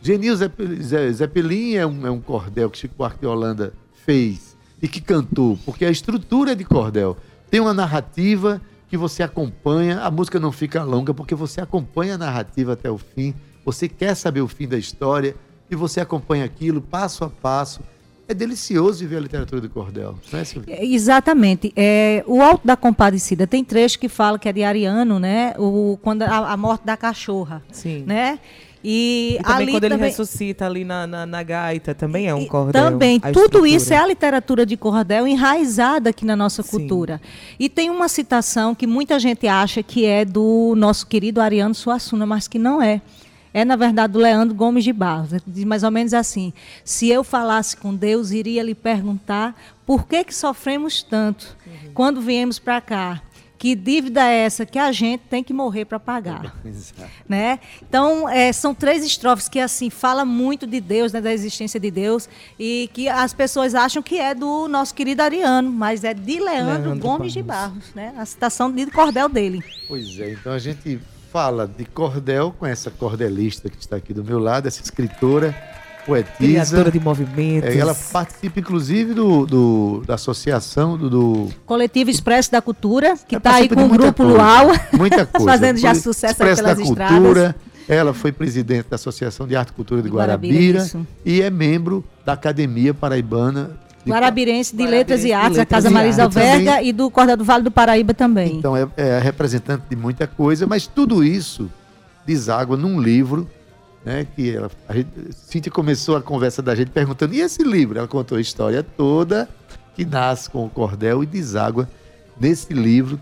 [0.00, 3.72] Genil Zeppelin, Ze- Zeppelin é um, é um cordel que Chico Buarque de Holanda
[4.04, 7.16] fez e que cantou, porque a estrutura é de cordel
[7.50, 12.18] tem uma narrativa que você acompanha, a música não fica longa porque você acompanha a
[12.18, 15.34] narrativa até o fim, você quer saber o fim da história
[15.70, 17.80] e você acompanha aquilo passo a passo.
[18.28, 20.74] É delicioso viver a literatura do cordel, não é, Silvia?
[20.74, 21.72] É, Exatamente.
[21.76, 25.54] É, o Alto da Compadecida tem trecho que fala que é de Ariano, né?
[25.58, 28.02] O, quando a, a morte da cachorra, Sim.
[28.04, 28.40] né?
[28.88, 32.34] E, E também ali quando ele também, ressuscita ali na, na, na gaita, também é
[32.34, 32.84] um cordel.
[32.84, 34.02] Também, tudo isso é estrutura.
[34.04, 36.70] a literatura de cordel enraizada aqui na nossa Sim.
[36.70, 37.20] cultura.
[37.58, 42.24] E tem uma citação que muita gente acha que é do nosso querido Ariano Suassuna,
[42.24, 43.02] mas que não é.
[43.52, 45.32] É, na verdade, do Leandro Gomes de Barros.
[45.32, 46.52] Ele Diz mais ou menos assim:
[46.84, 51.56] se eu falasse com Deus, iria lhe perguntar por que, que sofremos tanto
[51.92, 53.22] quando viemos para cá.
[53.66, 56.54] Que dívida é essa que a gente tem que morrer para pagar?
[57.28, 57.58] né?
[57.82, 61.90] Então, é, são três estrofes que assim fala muito de Deus, né, da existência de
[61.90, 66.38] Deus, e que as pessoas acham que é do nosso querido Ariano, mas é de
[66.38, 67.90] Leandro, Leandro Gomes de Barros.
[67.90, 68.14] Barros, né?
[68.16, 69.64] A citação de cordel dele.
[69.88, 71.00] Pois é, então a gente
[71.32, 75.52] fala de cordel com essa cordelista que está aqui do meu lado, essa escritora,
[76.06, 76.36] poetisa.
[76.38, 77.68] Criadora de movimentos.
[77.70, 81.10] É, ela participa, inclusive, do, do- da associação do.
[81.10, 85.46] do Coletivo Expresso da Cultura, que está aí com o grupo coisa, Luau, Muita coisa.
[85.52, 87.16] fazendo já sucesso aí Expresso pelas da estradas.
[87.18, 87.56] Cultura.
[87.88, 91.06] Ela foi presidente da Associação de Arte e Cultura de Guarabira, Guarabira, isso.
[91.24, 93.70] e é membro da Academia Paraibana
[94.04, 96.24] de Guarabirense de Guarabirense Letras e Artes, a Letras Casa Marisa.
[96.24, 98.56] Alverga Também- e do Cordel do Vale do Paraíba também.
[98.56, 101.70] Então é, é representante de muita coisa, mas tudo isso
[102.26, 103.48] deságua num livro,
[104.06, 104.24] né?
[104.36, 107.98] Que ela, a gente, Cíntia começou a conversa da gente perguntando, e esse livro?
[107.98, 109.48] Ela contou a história toda,
[109.96, 111.88] que nasce com o cordel e deságua
[112.40, 113.18] nesse livro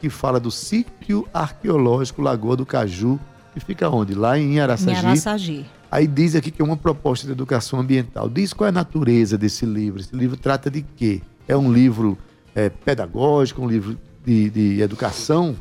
[0.00, 3.18] que fala do sítio arqueológico Lagoa do Caju,
[3.54, 4.12] que fica onde?
[4.12, 5.06] Lá em Em Araçagi.
[5.06, 5.66] Araçagi.
[5.88, 8.28] Aí diz aqui que é uma proposta de educação ambiental.
[8.28, 10.00] Diz qual é a natureza desse livro.
[10.00, 11.22] Esse livro trata de quê?
[11.46, 12.18] É um livro
[12.52, 15.54] é, pedagógico, um livro de, de educação?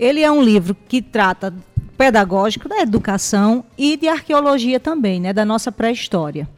[0.00, 1.54] Ele é um livro que trata
[2.00, 6.48] pedagógico, da educação e de arqueologia também, né, da nossa pré-história.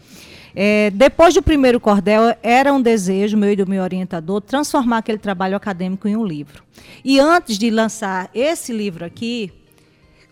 [0.54, 5.18] É, depois do primeiro cordel, era um desejo meu e do meu orientador transformar aquele
[5.18, 6.62] trabalho acadêmico em um livro.
[7.04, 9.52] E antes de lançar esse livro aqui,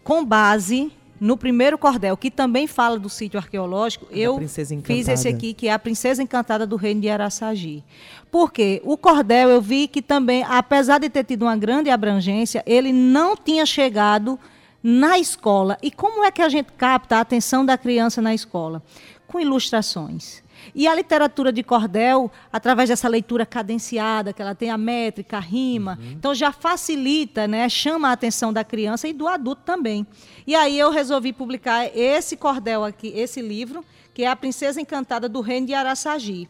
[0.04, 5.26] com base no primeiro cordel, que também fala do sítio arqueológico, eu Princesa fiz esse
[5.26, 7.82] aqui, que é a Princesa Encantada do Reino de Araçagi.
[8.30, 12.92] Porque o cordel eu vi que também, apesar de ter tido uma grande abrangência, ele
[12.92, 14.38] não tinha chegado
[14.82, 15.78] na escola.
[15.82, 18.82] E como é que a gente capta a atenção da criança na escola?
[19.26, 20.42] Com ilustrações.
[20.74, 25.40] E a literatura de cordel, através dessa leitura cadenciada, que ela tem a métrica, a
[25.40, 30.06] rima, então já facilita, né, chama a atenção da criança e do adulto também.
[30.46, 35.28] E aí eu resolvi publicar esse cordel aqui, esse livro, que é A Princesa Encantada
[35.28, 36.48] do Reino de Araçagi.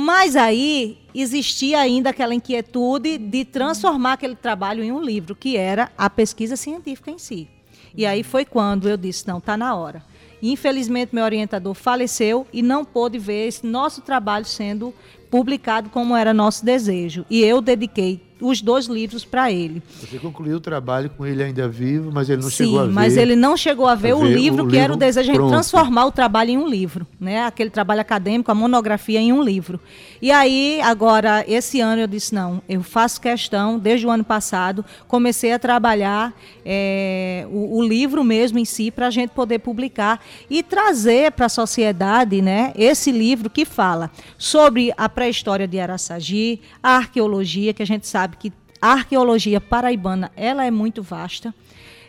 [0.00, 5.90] Mas aí existia ainda aquela inquietude de transformar aquele trabalho em um livro, que era
[5.98, 7.48] a pesquisa científica em si.
[7.96, 10.04] E aí foi quando eu disse, não, está na hora.
[10.40, 14.94] Infelizmente, meu orientador faleceu e não pôde ver esse nosso trabalho sendo
[15.32, 17.26] publicado como era nosso desejo.
[17.28, 19.82] E eu dediquei os dois livros para ele.
[20.00, 22.92] Você concluiu o trabalho com ele ainda vivo, mas ele não Sim, chegou a ver.
[22.92, 24.96] mas ele não chegou a ver, a o ver livro o que era o livro
[24.96, 27.44] desejo de transformar o trabalho em um livro, né?
[27.44, 29.80] Aquele trabalho acadêmico, a monografia em um livro.
[30.20, 34.84] E aí, agora, esse ano eu disse, não, eu faço questão, desde o ano passado,
[35.06, 36.34] comecei a trabalhar
[36.64, 40.20] eh, o, o livro mesmo em si, para a gente poder publicar
[40.50, 46.60] e trazer para a sociedade, né, esse livro que fala sobre a pré-história de Araçagi,
[46.82, 51.54] a arqueologia, que a gente sabe que a arqueologia paraibana, ela é muito vasta.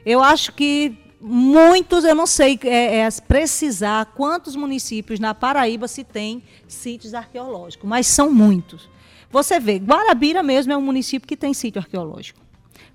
[0.05, 6.03] Eu acho que muitos, eu não sei é, é, precisar quantos municípios na Paraíba se
[6.03, 8.89] tem sítios arqueológicos, mas são muitos.
[9.31, 12.39] Você vê, Guarabira mesmo é um município que tem sítio arqueológico.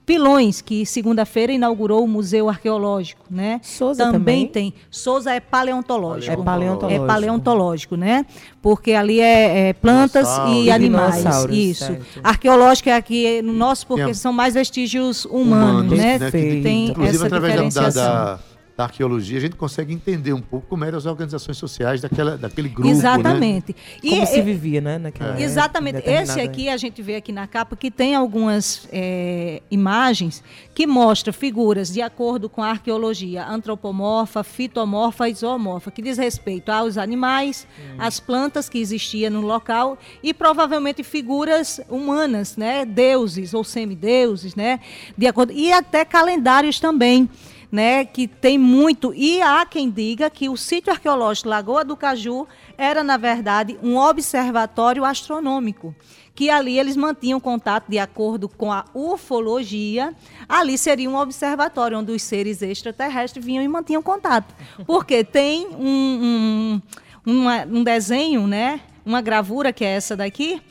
[0.07, 3.59] Pilões, que segunda-feira inaugurou o Museu Arqueológico, né?
[3.63, 4.47] Souza também, também?
[4.49, 4.75] tem.
[4.91, 6.31] Souza é paleontológico.
[6.41, 7.05] É paleontológico.
[7.05, 8.27] É paleontológico, né?
[8.61, 11.25] Porque ali é, é plantas e animais.
[11.51, 11.87] Isso.
[11.87, 12.05] certo.
[12.23, 15.45] Arqueológico é aqui no nosso, porque são mais vestígios humanos,
[15.93, 16.19] humanos, né?
[16.19, 18.05] que- Tem inclusive, essa através da, da, diferenciação.
[18.05, 18.39] da,
[18.77, 22.69] da arqueologia, a gente consegue entender um pouco como eram as organizações sociais daquela, daquele
[22.69, 22.89] grupo.
[22.89, 22.95] Né?
[22.95, 23.77] Exatamente.
[24.03, 24.99] E Como se é- vivia, né?
[24.99, 26.03] Naquela época, Exatamente.
[26.05, 30.43] Esse aqui a gente vê aqui na capa que tem algumas é, imagens
[30.75, 36.71] que mostram figuras de acordo com a arqueologia antropomorfa, fitomorfa e zoomorfa, que diz respeito
[36.71, 42.85] aos animais, às plantas que existiam no local e provavelmente figuras humanas, né?
[42.85, 44.81] Deuses ou semideuses, né?
[45.17, 47.31] De acordo e até calendários também.
[47.75, 52.47] Né, que tem muito, e há quem diga que o sítio arqueológico Lagoa do Caju
[52.79, 55.93] era, na verdade, um observatório astronômico,
[56.37, 60.15] que ali eles mantinham contato de acordo com a ufologia,
[60.49, 64.55] ali seria um observatório onde os seres extraterrestres vinham e mantinham contato.
[64.87, 66.81] Porque tem um,
[67.27, 70.63] um, uma- um desenho, né, uma gravura que é essa daqui,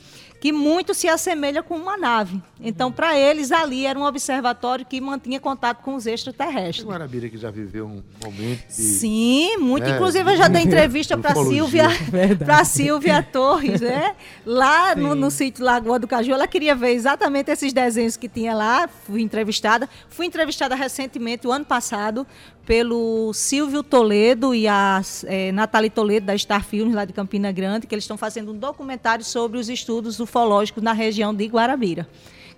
[0.44, 2.38] que muito se assemelha com uma nave.
[2.60, 6.86] Então, para eles, ali era um observatório que mantinha contato com os extraterrestres.
[6.86, 8.74] Guarabira que já viveu um momento de...
[8.74, 9.86] Sim, muito.
[9.86, 11.34] É, Inclusive, eu já dei entrevista para.
[11.34, 11.88] Silvia,
[12.44, 14.14] para Silvia Torres, né?
[14.44, 18.54] Lá no, no sítio Lagoa do Caju, ela queria ver exatamente esses desenhos que tinha
[18.54, 18.86] lá.
[18.86, 19.88] Fui entrevistada.
[20.10, 22.26] Fui entrevistada recentemente, o ano passado,
[22.66, 27.86] pelo Silvio Toledo e a eh, Nathalie Toledo, da Star Filmes, lá de Campina Grande,
[27.86, 32.08] que eles estão fazendo um documentário sobre os estudos ufológicos na região de Guarabira.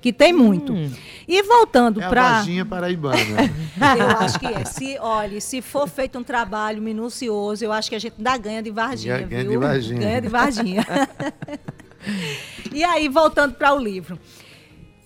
[0.01, 0.73] Que tem muito.
[1.27, 2.23] E voltando É a para.
[2.23, 3.17] Varginha paraibana.
[3.99, 4.65] Eu acho que é.
[4.65, 8.63] Se, olha, se for feito um trabalho minucioso, eu acho que a gente ainda ganha
[8.63, 9.51] de Varginha, Ganha- ganha viu?
[9.53, 9.99] de Varginha.
[10.01, 10.87] Ganha de Varginha.
[12.73, 14.19] e aí, voltando para o livro.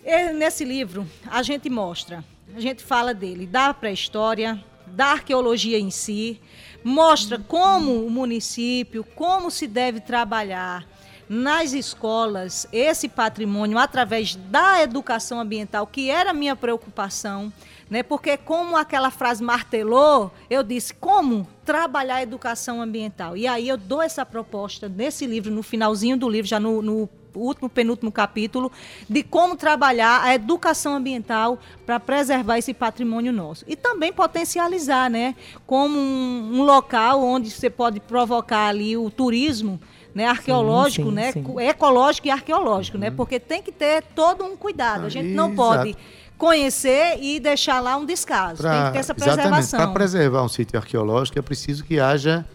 [0.05, 2.23] E Nesse livro, a gente mostra,
[2.55, 6.41] a gente fala dele, da pré-história, da arqueologia em si,
[6.83, 10.87] mostra como o município, como se deve trabalhar
[11.29, 17.53] nas escolas esse patrimônio através da educação ambiental, que era a minha preocupação,
[17.91, 18.05] né?
[18.05, 23.37] Porque como aquela frase martelou, eu disse como trabalhar a educação ambiental.
[23.37, 27.09] E aí eu dou essa proposta nesse livro, no finalzinho do livro, já no, no
[27.35, 28.71] último, penúltimo capítulo,
[29.09, 33.65] de como trabalhar a educação ambiental para preservar esse patrimônio nosso.
[33.67, 35.35] E também potencializar, né?
[35.67, 39.81] Como um, um local onde você pode provocar ali o turismo
[40.15, 41.45] né, arqueológico, sim, né, sim.
[41.61, 45.07] ecológico e arqueológico, né, porque tem que ter todo um cuidado.
[45.07, 45.57] A gente não Exato.
[45.57, 45.97] pode
[46.41, 48.63] conhecer e deixar lá um descaso.
[48.63, 49.79] tem que ter essa preservação.
[49.79, 52.47] Para preservar um sítio arqueológico é preciso que haja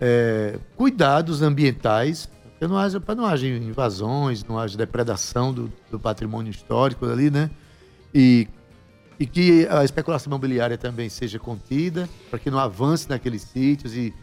[0.00, 2.28] é, cuidados ambientais,
[2.58, 7.30] para não haja, pra não haja invasões, não haja depredação do, do patrimônio histórico ali,
[7.30, 7.48] né?
[8.12, 8.48] E
[9.20, 13.94] e que a especulação imobiliária também seja contida, para que não avance naqueles sítios.
[13.96, 14.14] E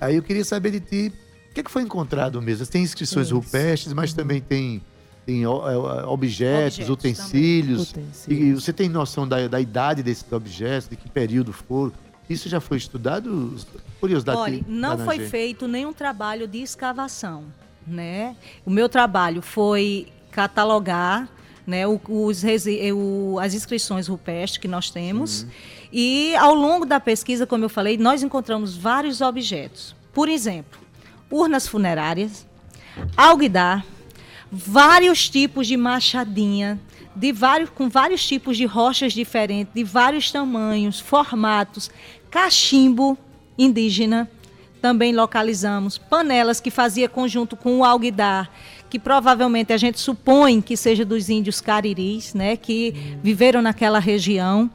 [0.00, 1.12] aí eu queria saber de ti,
[1.50, 2.64] o que, é que foi encontrado mesmo?
[2.64, 3.34] Tem inscrições Isso.
[3.34, 4.80] rupestres, mas também tem,
[5.26, 7.90] tem ó, é, objetos, Objetos utensílios.
[7.90, 8.28] Utensílios.
[8.28, 11.92] E você tem noção da, da idade desses objetos, de que período foram?
[12.30, 13.54] Isso já foi estudado?
[14.00, 14.38] Curiosidade.
[14.38, 17.44] Olha, não foi feito nenhum trabalho de escavação,
[17.86, 18.34] né?
[18.64, 21.28] O meu trabalho foi catalogar,
[21.66, 21.98] né, os,
[22.94, 25.46] o- as inscrições rupestres que nós temos
[25.92, 29.94] e ao longo da pesquisa, como eu falei, nós encontramos vários objetos.
[30.12, 30.78] Por exemplo,
[31.30, 32.46] urnas funerárias,
[33.16, 33.84] alguidar,
[34.56, 36.80] vários tipos de machadinha,
[37.14, 41.90] de vários, com vários tipos de rochas diferentes, de vários tamanhos, formatos,
[42.30, 43.18] cachimbo
[43.58, 44.30] indígena,
[44.80, 48.50] também localizamos, panelas que fazia conjunto com o alguidar,
[48.88, 54.70] que provavelmente a gente supõe que seja dos índios cariris, né, que viveram naquela região,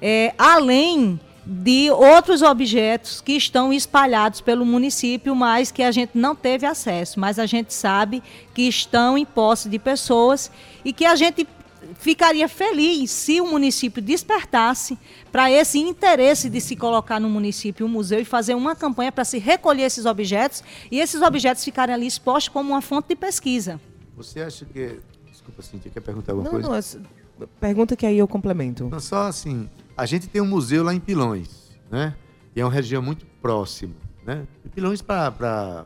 [0.00, 1.18] É, além
[1.48, 7.20] de outros objetos que estão espalhados pelo município, mas que a gente não teve acesso,
[7.20, 8.20] mas a gente sabe
[8.52, 10.50] que estão em posse de pessoas
[10.84, 11.46] e que a gente
[12.00, 14.98] ficaria feliz se o município despertasse
[15.30, 19.24] para esse interesse de se colocar no município um museu e fazer uma campanha para
[19.24, 23.80] se recolher esses objetos e esses objetos ficarem ali expostos como uma fonte de pesquisa.
[24.16, 24.98] Você acha que.
[25.30, 27.00] Desculpa, Cintia, quer perguntar alguma Não, coisa?
[27.38, 28.88] não, pergunta que aí eu complemento.
[28.88, 31.48] Não, só assim, a gente tem um museu lá em Pilões,
[31.90, 32.14] né?
[32.54, 33.94] E é uma região muito próxima,
[34.24, 34.46] né?
[34.64, 35.84] E Pilões para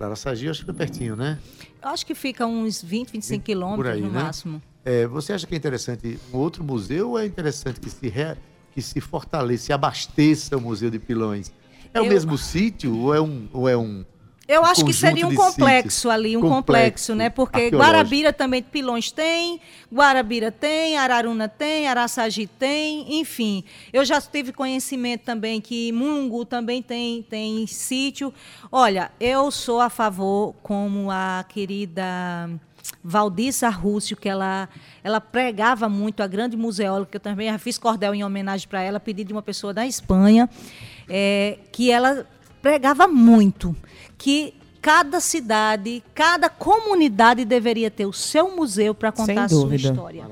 [0.00, 1.38] Araçagi, acho que é pertinho, né?
[1.82, 4.22] Eu acho que fica uns 20, 25 Por quilômetros aí, no né?
[4.22, 4.62] máximo.
[4.84, 8.36] É, você acha que é interessante um outro museu ou é interessante que se, re-
[8.74, 11.52] que se fortaleça, se abasteça o Museu de Pilões?
[11.94, 13.48] É o Eu- mesmo sítio ou é um.
[13.52, 14.04] Ou é um
[14.52, 16.12] Eu acho que seria um complexo sítios?
[16.12, 17.30] ali, um Complexo, complexo, né?
[17.30, 17.70] Porque.
[17.70, 19.58] Guarabira também, Pilões tem,
[19.90, 23.64] Guarabira tem, Araruna tem, Araçagi tem, enfim.
[23.92, 28.32] Eu já tive conhecimento também que Mungu também tem, tem sítio.
[28.70, 32.50] Olha, eu sou a favor, como a querida
[33.02, 34.68] Valdiça Rússio, que ela,
[35.02, 38.82] ela pregava muito, a grande museóloga, que eu também já fiz cordel em homenagem para
[38.82, 40.48] ela, pedido de uma pessoa da Espanha,
[41.08, 42.26] é, que ela
[42.62, 43.74] pregava muito
[44.16, 49.74] que cada cidade, cada comunidade deveria ter o seu museu para Sem contar a sua
[49.76, 50.24] história.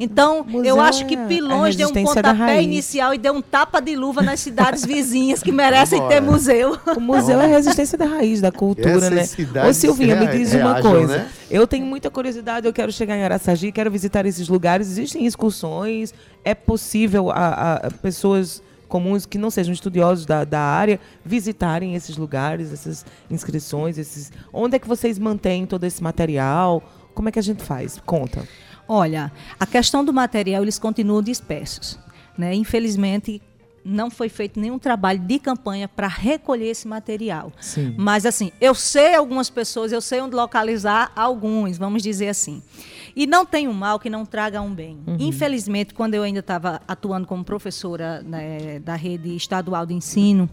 [0.00, 3.80] Então, Museu eu acho que é Pilões deu um pontapé inicial e deu um tapa
[3.80, 6.78] de luva nas cidades vizinhas que merecem ter museu.
[6.96, 9.68] O museu é a resistência da raiz, da cultura, Essas né?
[9.68, 11.18] Ô Silvinha, me diz uma reajam, coisa.
[11.18, 11.28] né?
[11.50, 14.88] Eu tenho muita curiosidade, eu quero chegar em Araçagi, quero visitar esses lugares.
[14.88, 16.14] Existem excursões?
[16.44, 22.16] É possível a, a- pessoas comuns que não sejam estudiosos da, da área visitarem esses
[22.16, 24.32] lugares, essas inscrições, esses.
[24.52, 26.82] Onde é que vocês mantêm todo esse material?
[27.14, 28.00] Como é que a gente faz?
[28.04, 28.46] Conta.
[28.88, 29.30] Olha,
[29.60, 31.98] a questão do material, eles continuam dispersos.
[32.36, 32.54] Né?
[32.54, 33.42] Infelizmente,
[33.84, 37.52] não foi feito nenhum trabalho de campanha para recolher esse material.
[37.60, 37.94] Sim.
[37.98, 42.62] Mas, assim, eu sei algumas pessoas, eu sei onde localizar alguns, vamos dizer assim.
[43.18, 45.00] E não tem um mal que não traga um bem.
[45.18, 50.48] Infelizmente, quando eu ainda estava atuando como professora né, da rede estadual de ensino,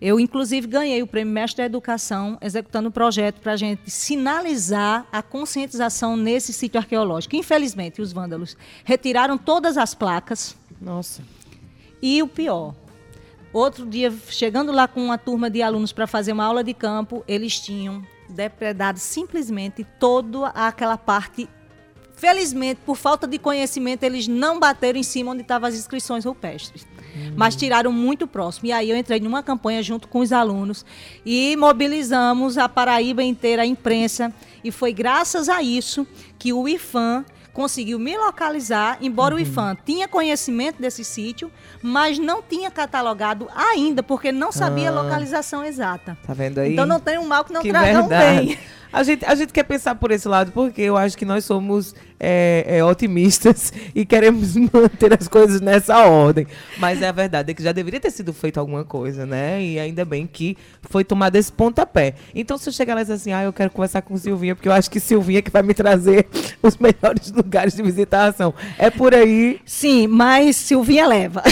[0.00, 5.06] eu, inclusive, ganhei o Prêmio Mestre da Educação executando um projeto para a gente sinalizar
[5.12, 7.36] a conscientização nesse sítio arqueológico.
[7.36, 11.22] Infelizmente, os vândalos retiraram todas as placas Nossa.
[12.02, 12.74] e o pior,
[13.52, 17.22] outro dia, chegando lá com uma turma de alunos para fazer uma aula de campo,
[17.28, 21.48] eles tinham depredado simplesmente toda aquela parte.
[22.20, 26.86] Felizmente, por falta de conhecimento, eles não bateram em cima onde estavam as inscrições rupestres.
[27.34, 28.66] Mas tiraram muito próximo.
[28.66, 30.84] E aí eu entrei numa campanha junto com os alunos
[31.24, 34.30] e mobilizamos a Paraíba inteira, a imprensa.
[34.62, 36.06] E foi graças a isso
[36.38, 41.50] que o IFAM conseguiu me localizar, embora o IFAM tinha conhecimento desse sítio,
[41.82, 46.18] mas não tinha catalogado ainda, porque não sabia a localização exata.
[46.26, 46.74] Tá vendo aí?
[46.74, 48.58] Então não tem um mal que não que traga um bem.
[48.92, 51.94] A gente, a gente quer pensar por esse lado, porque eu acho que nós somos
[52.20, 56.46] é, é, otimistas e queremos manter as coisas nessa ordem.
[56.78, 59.62] Mas é a verdade é que já deveria ter sido feito alguma coisa, né?
[59.62, 62.14] E ainda bem que foi tomado esse pontapé.
[62.34, 64.68] Então, se eu chegar lá e dizer assim, ah, eu quero conversar com Silvinha, porque
[64.68, 66.28] eu acho que Silvinha é que vai me trazer
[66.62, 68.52] os melhores lugares de visitação.
[68.78, 69.58] É por aí.
[69.64, 71.42] Sim, mas Silvinha leva.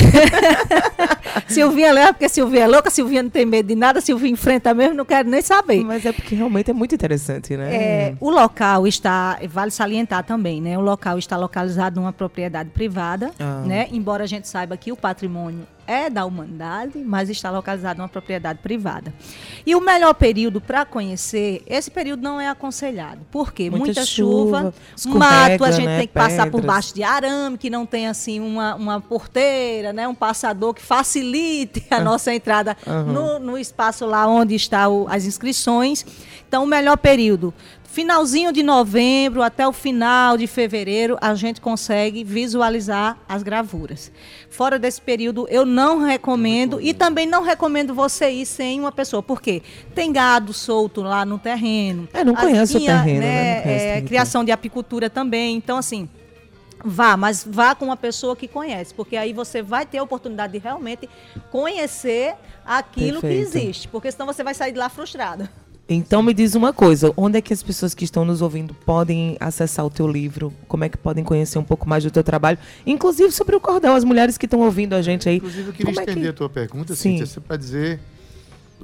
[1.48, 4.94] Silvinha leva, porque Silvinha é louca, Silvinha não tem medo de nada, Silvinha enfrenta mesmo,
[4.94, 5.82] não quero nem saber.
[5.84, 7.74] Mas é porque realmente é muito interessante, né?
[7.74, 10.76] É, o local está, vale salientar também, né?
[10.76, 13.62] O local está localizado numa propriedade privada, Ah.
[13.66, 13.88] né?
[13.92, 18.59] Embora a gente saiba que o patrimônio é da humanidade, mas está localizado numa propriedade
[18.59, 19.12] privada.
[19.64, 23.20] E o melhor período para conhecer, esse período não é aconselhado.
[23.30, 23.70] Por quê?
[23.70, 26.66] Muita Muita, chuva, chuva, mato, a gente né, tem que passar por pedras.
[26.66, 31.82] baixo de arame, que não tem assim uma, uma porteira, né, um passador que facilite
[31.90, 36.04] a nossa entrada no, no espaço lá onde estão as inscrições.
[36.46, 37.52] Então, o melhor período,
[37.89, 44.12] finalzinho de novembro até o final de fevereiro, a gente consegue visualizar as gravuras.
[44.51, 49.22] Fora desse período, eu não recomendo e também não recomendo você ir sem uma pessoa,
[49.22, 49.62] porque
[49.95, 52.07] tem gado solto lá no terreno.
[52.12, 53.64] É, não conhece o terreno, né?
[53.64, 54.09] né, é, muito.
[54.09, 55.57] criação de apicultura também.
[55.57, 56.09] Então, assim,
[56.84, 60.53] Vá, mas vá com uma pessoa que conhece, porque aí você vai ter a oportunidade
[60.53, 61.11] de realmente
[61.51, 63.51] conhecer aquilo Perfeito.
[63.51, 65.49] que existe, porque senão você vai sair de lá frustrado.
[65.89, 69.39] Então me diz uma coisa, onde é que as pessoas que estão nos ouvindo podem
[69.41, 70.53] acessar o teu livro?
[70.68, 72.59] Como é que podem conhecer um pouco mais do teu trabalho?
[72.86, 75.36] Inclusive sobre o cordel, as mulheres que estão ouvindo a gente aí.
[75.36, 77.18] Inclusive, eu queria como é que- estender a tua pergunta, Sim.
[77.18, 78.01] Cíntia, para dizer,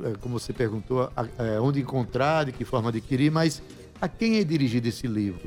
[0.03, 3.61] é, como você perguntou, a- é, onde encontrar, de que forma adquirir, mas
[4.01, 5.43] a quem é dirigido esse livro?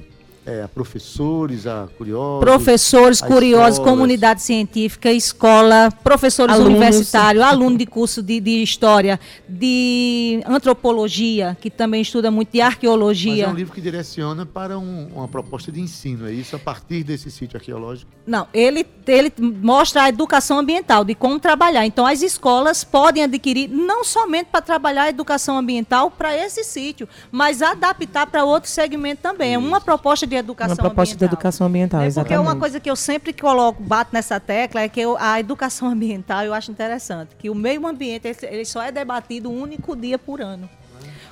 [0.49, 2.39] É, a professores, a curiosos?
[2.39, 3.91] Professores, a curiosos, escolas?
[3.91, 6.71] comunidade científica, escola, professores Alunos.
[6.73, 12.67] universitários, aluno de curso de, de história, de antropologia, que também estuda muito de Mas
[12.67, 13.43] arqueologia.
[13.43, 16.55] é um livro que direciona para um- uma proposta de ensino, é isso?
[16.55, 18.09] A partir desse sítio arqueológico?
[18.25, 21.85] Não, ele, ele mostra a educação ambiental, de como trabalhar.
[21.85, 27.05] Então, as escolas podem adquirir não somente para trabalhar a educação ambiental para esse sítio,
[27.31, 29.53] mas adaptar para outro segmento também.
[29.55, 31.37] É uma proposta de educação Uma proposta de ambiental.
[31.37, 32.39] educação ambiental, É porque exatamente.
[32.47, 36.43] uma coisa que eu sempre coloco, bato nessa tecla, é que eu- a educação ambiental
[36.43, 40.41] eu acho interessante, que o meio ambiente ele, só é debatido um único dia por
[40.41, 40.69] ano.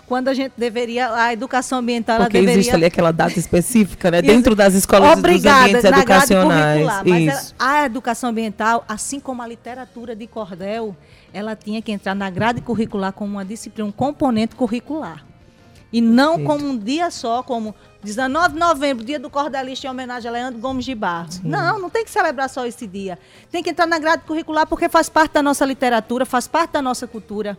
[0.08, 4.12] Quando a gente deveria, a educação ambiental ela Porque deveria existe ali aquela data específica,
[4.12, 4.22] né?
[4.24, 6.86] Dentro das escolas e dos Obrigada, ambientes na grade educacionais.
[7.04, 10.96] mas ela- a educação ambiental, assim como a literatura de cordel,
[11.34, 15.26] ela tinha que entrar na grade curricular como uma disciplina, um componente curricular.
[15.92, 16.48] E não Perfeito.
[16.48, 17.74] como um dia só, como
[18.04, 21.40] 19 de novembro, dia do cordelista em homenagem a Leandro Gomes de Barros.
[21.44, 23.18] Não, não tem que celebrar só esse dia.
[23.52, 26.82] Tem que entrar na grade curricular porque faz parte da nossa literatura, faz parte da
[26.82, 27.58] nossa cultura.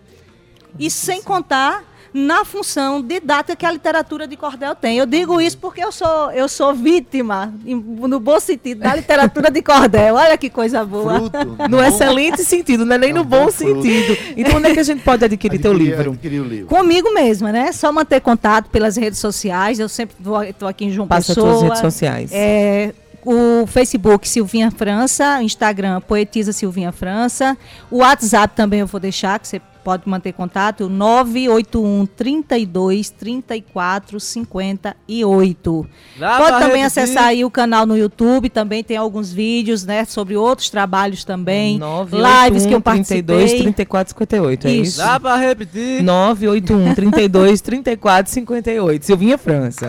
[0.79, 1.83] E sem contar
[2.19, 4.97] na função didática que a literatura de cordel tem.
[4.97, 9.61] Eu digo isso porque eu sou, eu sou vítima, no bom sentido, da literatura de
[9.61, 10.15] cordel.
[10.15, 11.19] Olha que coisa boa.
[11.19, 11.37] Fruto.
[11.69, 13.83] No excelente sentido, não é nem É no um bom bom fruto.
[13.83, 14.17] sentido.
[14.37, 16.13] Então, onde é que a gente pode adquirir teu Adquirir- livro?
[16.13, 16.67] Adquirir o livro.
[16.69, 17.71] Comigo mesma, né?
[17.73, 19.79] Só manter contato pelas redes sociais.
[19.79, 20.17] Eu sempre
[20.49, 21.51] estou aqui em João Passa as Pessoa.
[21.51, 22.31] tuas redes sociais.
[22.33, 22.95] É,
[23.25, 27.59] o Facebook Silvinha França, Instagram Poetisa Silvinha França,
[27.91, 35.87] o WhatsApp também eu vou deixar, que você pode manter contato, 981 32 34 58.
[36.19, 36.85] Dá pode também repetir?
[36.87, 41.79] acessar aí o canal no YouTube, também tem alguns vídeos, né, sobre outros trabalhos também,
[41.79, 43.63] 981 lives que eu 32 participei.
[43.63, 44.83] 34 58, é Isso.
[44.83, 44.99] isso?
[44.99, 46.03] Dá pra repetir?
[46.03, 49.07] 981 32 34 58.
[49.07, 49.89] Silvinha França.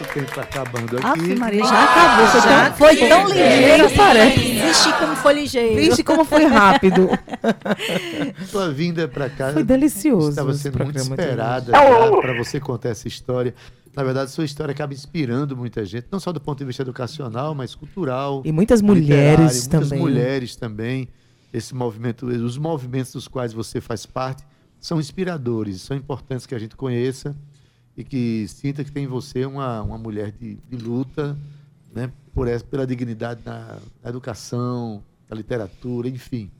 [0.00, 1.06] Nosso tempo está acabando aqui.
[1.06, 2.26] Ave Maria, já acabou.
[2.74, 3.88] Foi tão, foi tão ligeiro.
[4.66, 5.76] Vixe, como foi ligeiro.
[5.76, 7.08] Vixe, como foi rápido.
[8.48, 13.54] Sua vinda para cá Foi delicioso estava sendo muito esperada para você contar essa história.
[13.94, 17.56] Na verdade, sua história acaba inspirando muita gente, não só do ponto de vista educacional,
[17.56, 18.40] mas cultural.
[18.44, 19.98] E muitas mulheres muitas também.
[19.98, 21.08] mulheres também.
[21.52, 24.44] Esse movimento, os movimentos dos quais você faz parte
[24.78, 27.36] são inspiradores, são importantes que a gente conheça
[28.00, 31.36] e que sinta que tem em você uma, uma mulher de, de luta,
[31.94, 36.50] né, por essa, pela dignidade na, na educação, na literatura, enfim.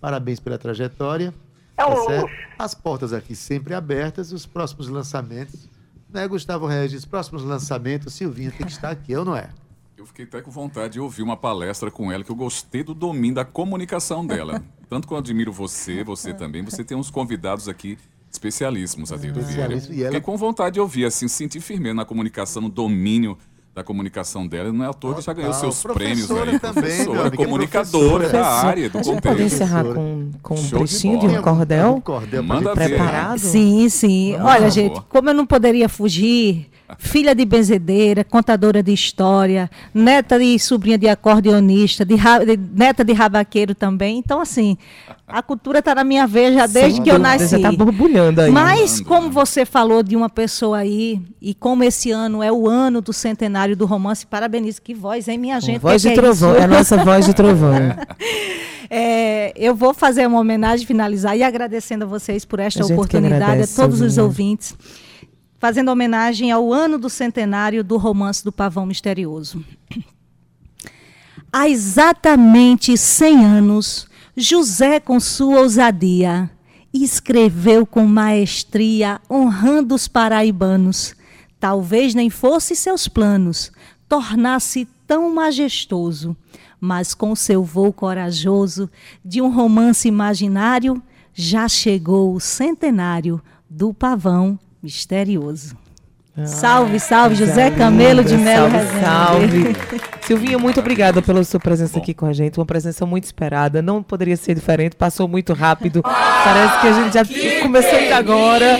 [0.00, 1.32] Parabéns pela trajetória.
[1.76, 2.28] tá certo?
[2.58, 5.68] As portas aqui sempre abertas, os próximos lançamentos.
[6.10, 7.04] Né, Gustavo Regis?
[7.04, 9.50] Próximos lançamentos, Silvinha tem que estar aqui, ou não é?
[9.96, 12.94] Eu fiquei até com vontade de ouvir uma palestra com ela, que eu gostei do
[12.94, 14.64] domínio da comunicação dela.
[14.88, 16.64] Tanto que eu admiro você, você também.
[16.64, 17.98] Você tem uns convidados aqui
[18.30, 19.74] especialíssimos, Adildo Vieira.
[19.74, 23.36] Especialíssimo, e ela- Fiquei com vontade de ouvir, assim, sentir firmeza na comunicação, no domínio
[23.74, 24.72] da comunicação dela.
[24.72, 26.58] Não é à toa que já ganhou seus prêmios aí.
[26.58, 28.42] também, professora, é comunicadora professora.
[28.42, 29.42] da área, do gente pode contexto.
[29.54, 31.38] encerrar com, com um de trechinho de bola.
[31.38, 32.88] um cordel Um cordel Manda gente ver.
[32.96, 33.38] preparado?
[33.38, 34.32] Sim, sim.
[34.32, 40.38] Vamos, Olha, gente, como eu não poderia fugir, filha de benzedeira, contadora de história, neta
[40.38, 44.18] de sobrinha de acordeonista, de, de- neta de rabaqueiro também.
[44.18, 44.76] Então, assim,
[45.26, 47.48] a cultura está na minha veia já desde Sem que eu nasci.
[47.60, 48.50] Já tá borbulhando aí.
[48.50, 53.00] Mas, como você falou de uma pessoa aí, e como esse ano é o ano
[53.02, 54.80] do centenário do romance, parabenizo.
[54.80, 55.80] Que voz, hein, minha gente?
[55.80, 56.60] voz Que de que é trovão, isso?
[56.60, 57.74] é a nossa voz de trovão.
[58.90, 63.62] É, eu vou fazer uma homenagem, finalizar e agradecendo a vocês por esta A oportunidade,
[63.62, 64.22] a todos os Silvinha.
[64.24, 64.74] ouvintes,
[65.58, 69.64] fazendo homenagem ao ano do centenário do romance do Pavão Misterioso.
[71.52, 76.50] Há exatamente 100 anos, José, com sua ousadia,
[76.92, 81.14] escreveu com maestria, honrando os paraibanos.
[81.58, 83.72] Talvez nem fosse seus planos
[84.08, 86.36] tornar-se tão majestoso,
[86.80, 88.90] mas com seu voo corajoso
[89.24, 91.02] de um romance imaginário,
[91.34, 95.76] já chegou o centenário do pavão misterioso.
[96.44, 100.08] Salve, salve, José Camelo de Melo Salve, salve.
[100.28, 102.58] Silvinha, muito obrigada pela sua presença aqui com a gente.
[102.58, 103.80] Uma presença muito esperada.
[103.80, 104.94] Não poderia ser diferente.
[104.94, 106.02] Passou muito rápido.
[106.02, 108.78] Parece que a gente já começou ainda agora.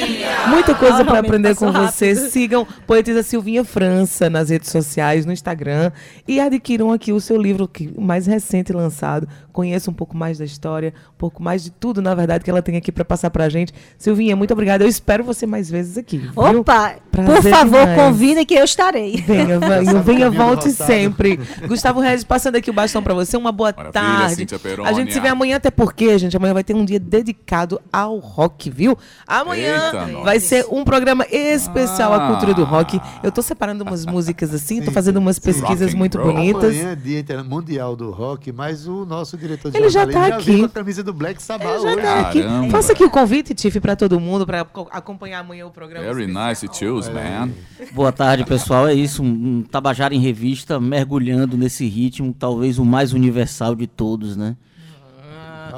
[0.48, 2.14] Muita coisa para aprender com você.
[2.14, 5.90] Sigam Poetisa Silvinha França nas redes sociais, no Instagram.
[6.26, 9.26] E adquiram aqui o seu livro que, mais recente lançado.
[9.50, 12.62] Conheça um pouco mais da história, um pouco mais de tudo, na verdade, que ela
[12.62, 13.72] tem aqui para passar pra gente.
[13.96, 14.84] Silvinha, muito obrigada.
[14.84, 16.18] Eu espero você mais vezes aqui.
[16.18, 16.30] viu?
[16.36, 17.98] Opa, por Prazer favor, demais.
[18.00, 19.16] convida que eu estarei.
[19.26, 21.37] Venha, venha, venha, volte rosado.
[21.66, 23.36] Gustavo Regis, passando aqui o bastão pra você.
[23.36, 24.46] Uma boa Maravilha, tarde.
[24.84, 28.18] A gente se vê amanhã, até porque, gente, amanhã vai ter um dia dedicado ao
[28.18, 28.96] rock, viu?
[29.26, 32.28] Amanhã Eita, vai ser um programa especial à Ah.
[32.30, 33.00] cultura do rock.
[33.22, 36.32] Eu tô separando umas músicas assim, tô fazendo umas pesquisas muito roll.
[36.32, 36.74] bonitas.
[36.74, 40.34] Amanhã é dia mundial do rock, mas o nosso diretor de Ele já tá veio
[40.34, 40.58] aqui.
[40.60, 42.02] com a camisa do Black Sabbath Eu já hoje.
[42.02, 42.42] tá aqui.
[42.70, 46.04] Faça aqui o convite, Tiff, pra todo mundo, pra co- acompanhar amanhã o programa.
[46.12, 47.50] Very nice to choose, man.
[47.92, 48.86] Boa tarde, pessoal.
[48.88, 53.86] É isso, um, um Tabajara em Revista, mergulhando nesse ritmo, talvez o mais universal de
[53.86, 54.56] todos, né?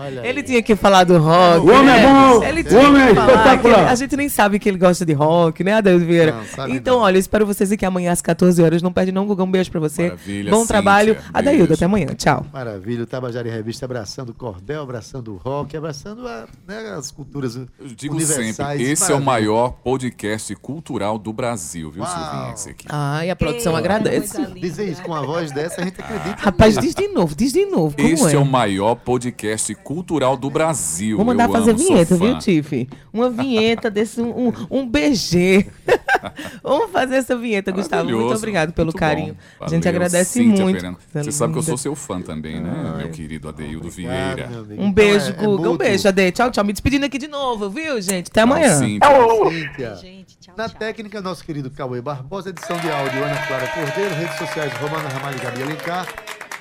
[0.00, 0.28] Olha aí.
[0.28, 1.66] Ele tinha que falar do rock.
[1.66, 2.02] O homem né?
[2.04, 3.88] é bom, Ele o tinha homem que é espetacular.
[3.88, 6.34] a gente nem sabe que ele gosta de rock, né, Adeus Vieira?
[6.70, 7.02] Então, não.
[7.04, 8.82] olha, eu espero vocês aqui amanhã às 14 horas.
[8.82, 9.42] Não perde não, Guga.
[9.44, 10.04] Um beijo pra você.
[10.04, 10.68] Maravilha, Bom Cíntia.
[10.68, 11.16] trabalho.
[11.32, 11.74] Adaildo, Beijo.
[11.74, 12.06] até amanhã.
[12.16, 12.46] Tchau.
[12.52, 17.10] Maravilha, o Tabajara em Revista abraçando o cordel, abraçando o rock, abraçando a- né, as
[17.10, 18.56] culturas Eu digo universais.
[18.56, 19.50] sempre, esse é o Maravilha.
[19.52, 22.04] maior podcast cultural do Brasil, viu.
[22.06, 22.52] Silvinha?
[22.54, 22.86] Esse aqui.
[22.88, 24.44] Ai, a produção agradece.
[24.54, 26.36] Dizer isso com a voz dessa, a gente acredita.
[26.38, 27.96] Rapaz, diz de novo, diz de novo.
[27.96, 28.34] Como Esse é?
[28.34, 29.89] é o maior podcast cultural
[30.38, 31.16] do Brasil.
[31.16, 32.88] Vou mandar Eu fazer amo, vinheta, viu, Tiff?
[33.12, 35.66] Uma vinheta desse, um, um, BG.
[36.62, 38.08] Vamos fazer essa vinheta, Gustavo.
[38.08, 39.36] Muito obrigado pelo muito carinho.
[39.60, 40.96] A gente agradece Cíntia muito.
[41.12, 44.48] Você sabe que eu sou seu fã também, né, meu querido Adeildo Vieira.
[44.48, 45.70] Um Então, beijo, é- é Guga.
[45.70, 46.30] um beijo, Ade.
[46.32, 46.64] Tchau, tchau.
[46.64, 48.28] Me despedindo aqui de novo, viu, gente?
[48.30, 48.78] Até Tchau, amanhã.
[48.78, 49.08] Cíntia.
[49.50, 49.94] Cíntia.
[49.96, 50.78] Gente, tchau, Na tchau.
[50.78, 55.36] técnica, nosso querido Cauê Barbosa, edição de áudio Ana Clara Cordeiro, redes sociais Romana Ramalho
[55.36, 56.06] e Gabi Alencar.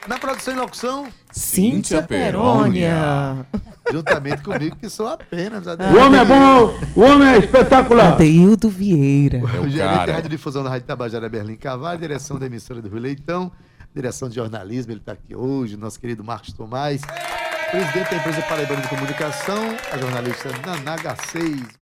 [0.09, 3.45] Na produção e locução, Cíntia Cíntia Perônia.
[3.93, 8.13] Juntamente comigo, que sou apenas a O homem é bom, o homem é espetacular.
[8.13, 9.37] Adeildo Vieira.
[9.37, 12.89] É O o gerente de radiodifusão da Rádio Tabajara Berlim Carvalho, direção da emissora do
[12.89, 13.51] Rio Leitão,
[13.93, 17.01] direção de jornalismo, ele está aqui hoje, nosso querido Marcos Tomás,
[17.69, 21.77] presidente da empresa Paraibana de Comunicação, a jornalista Naná H6.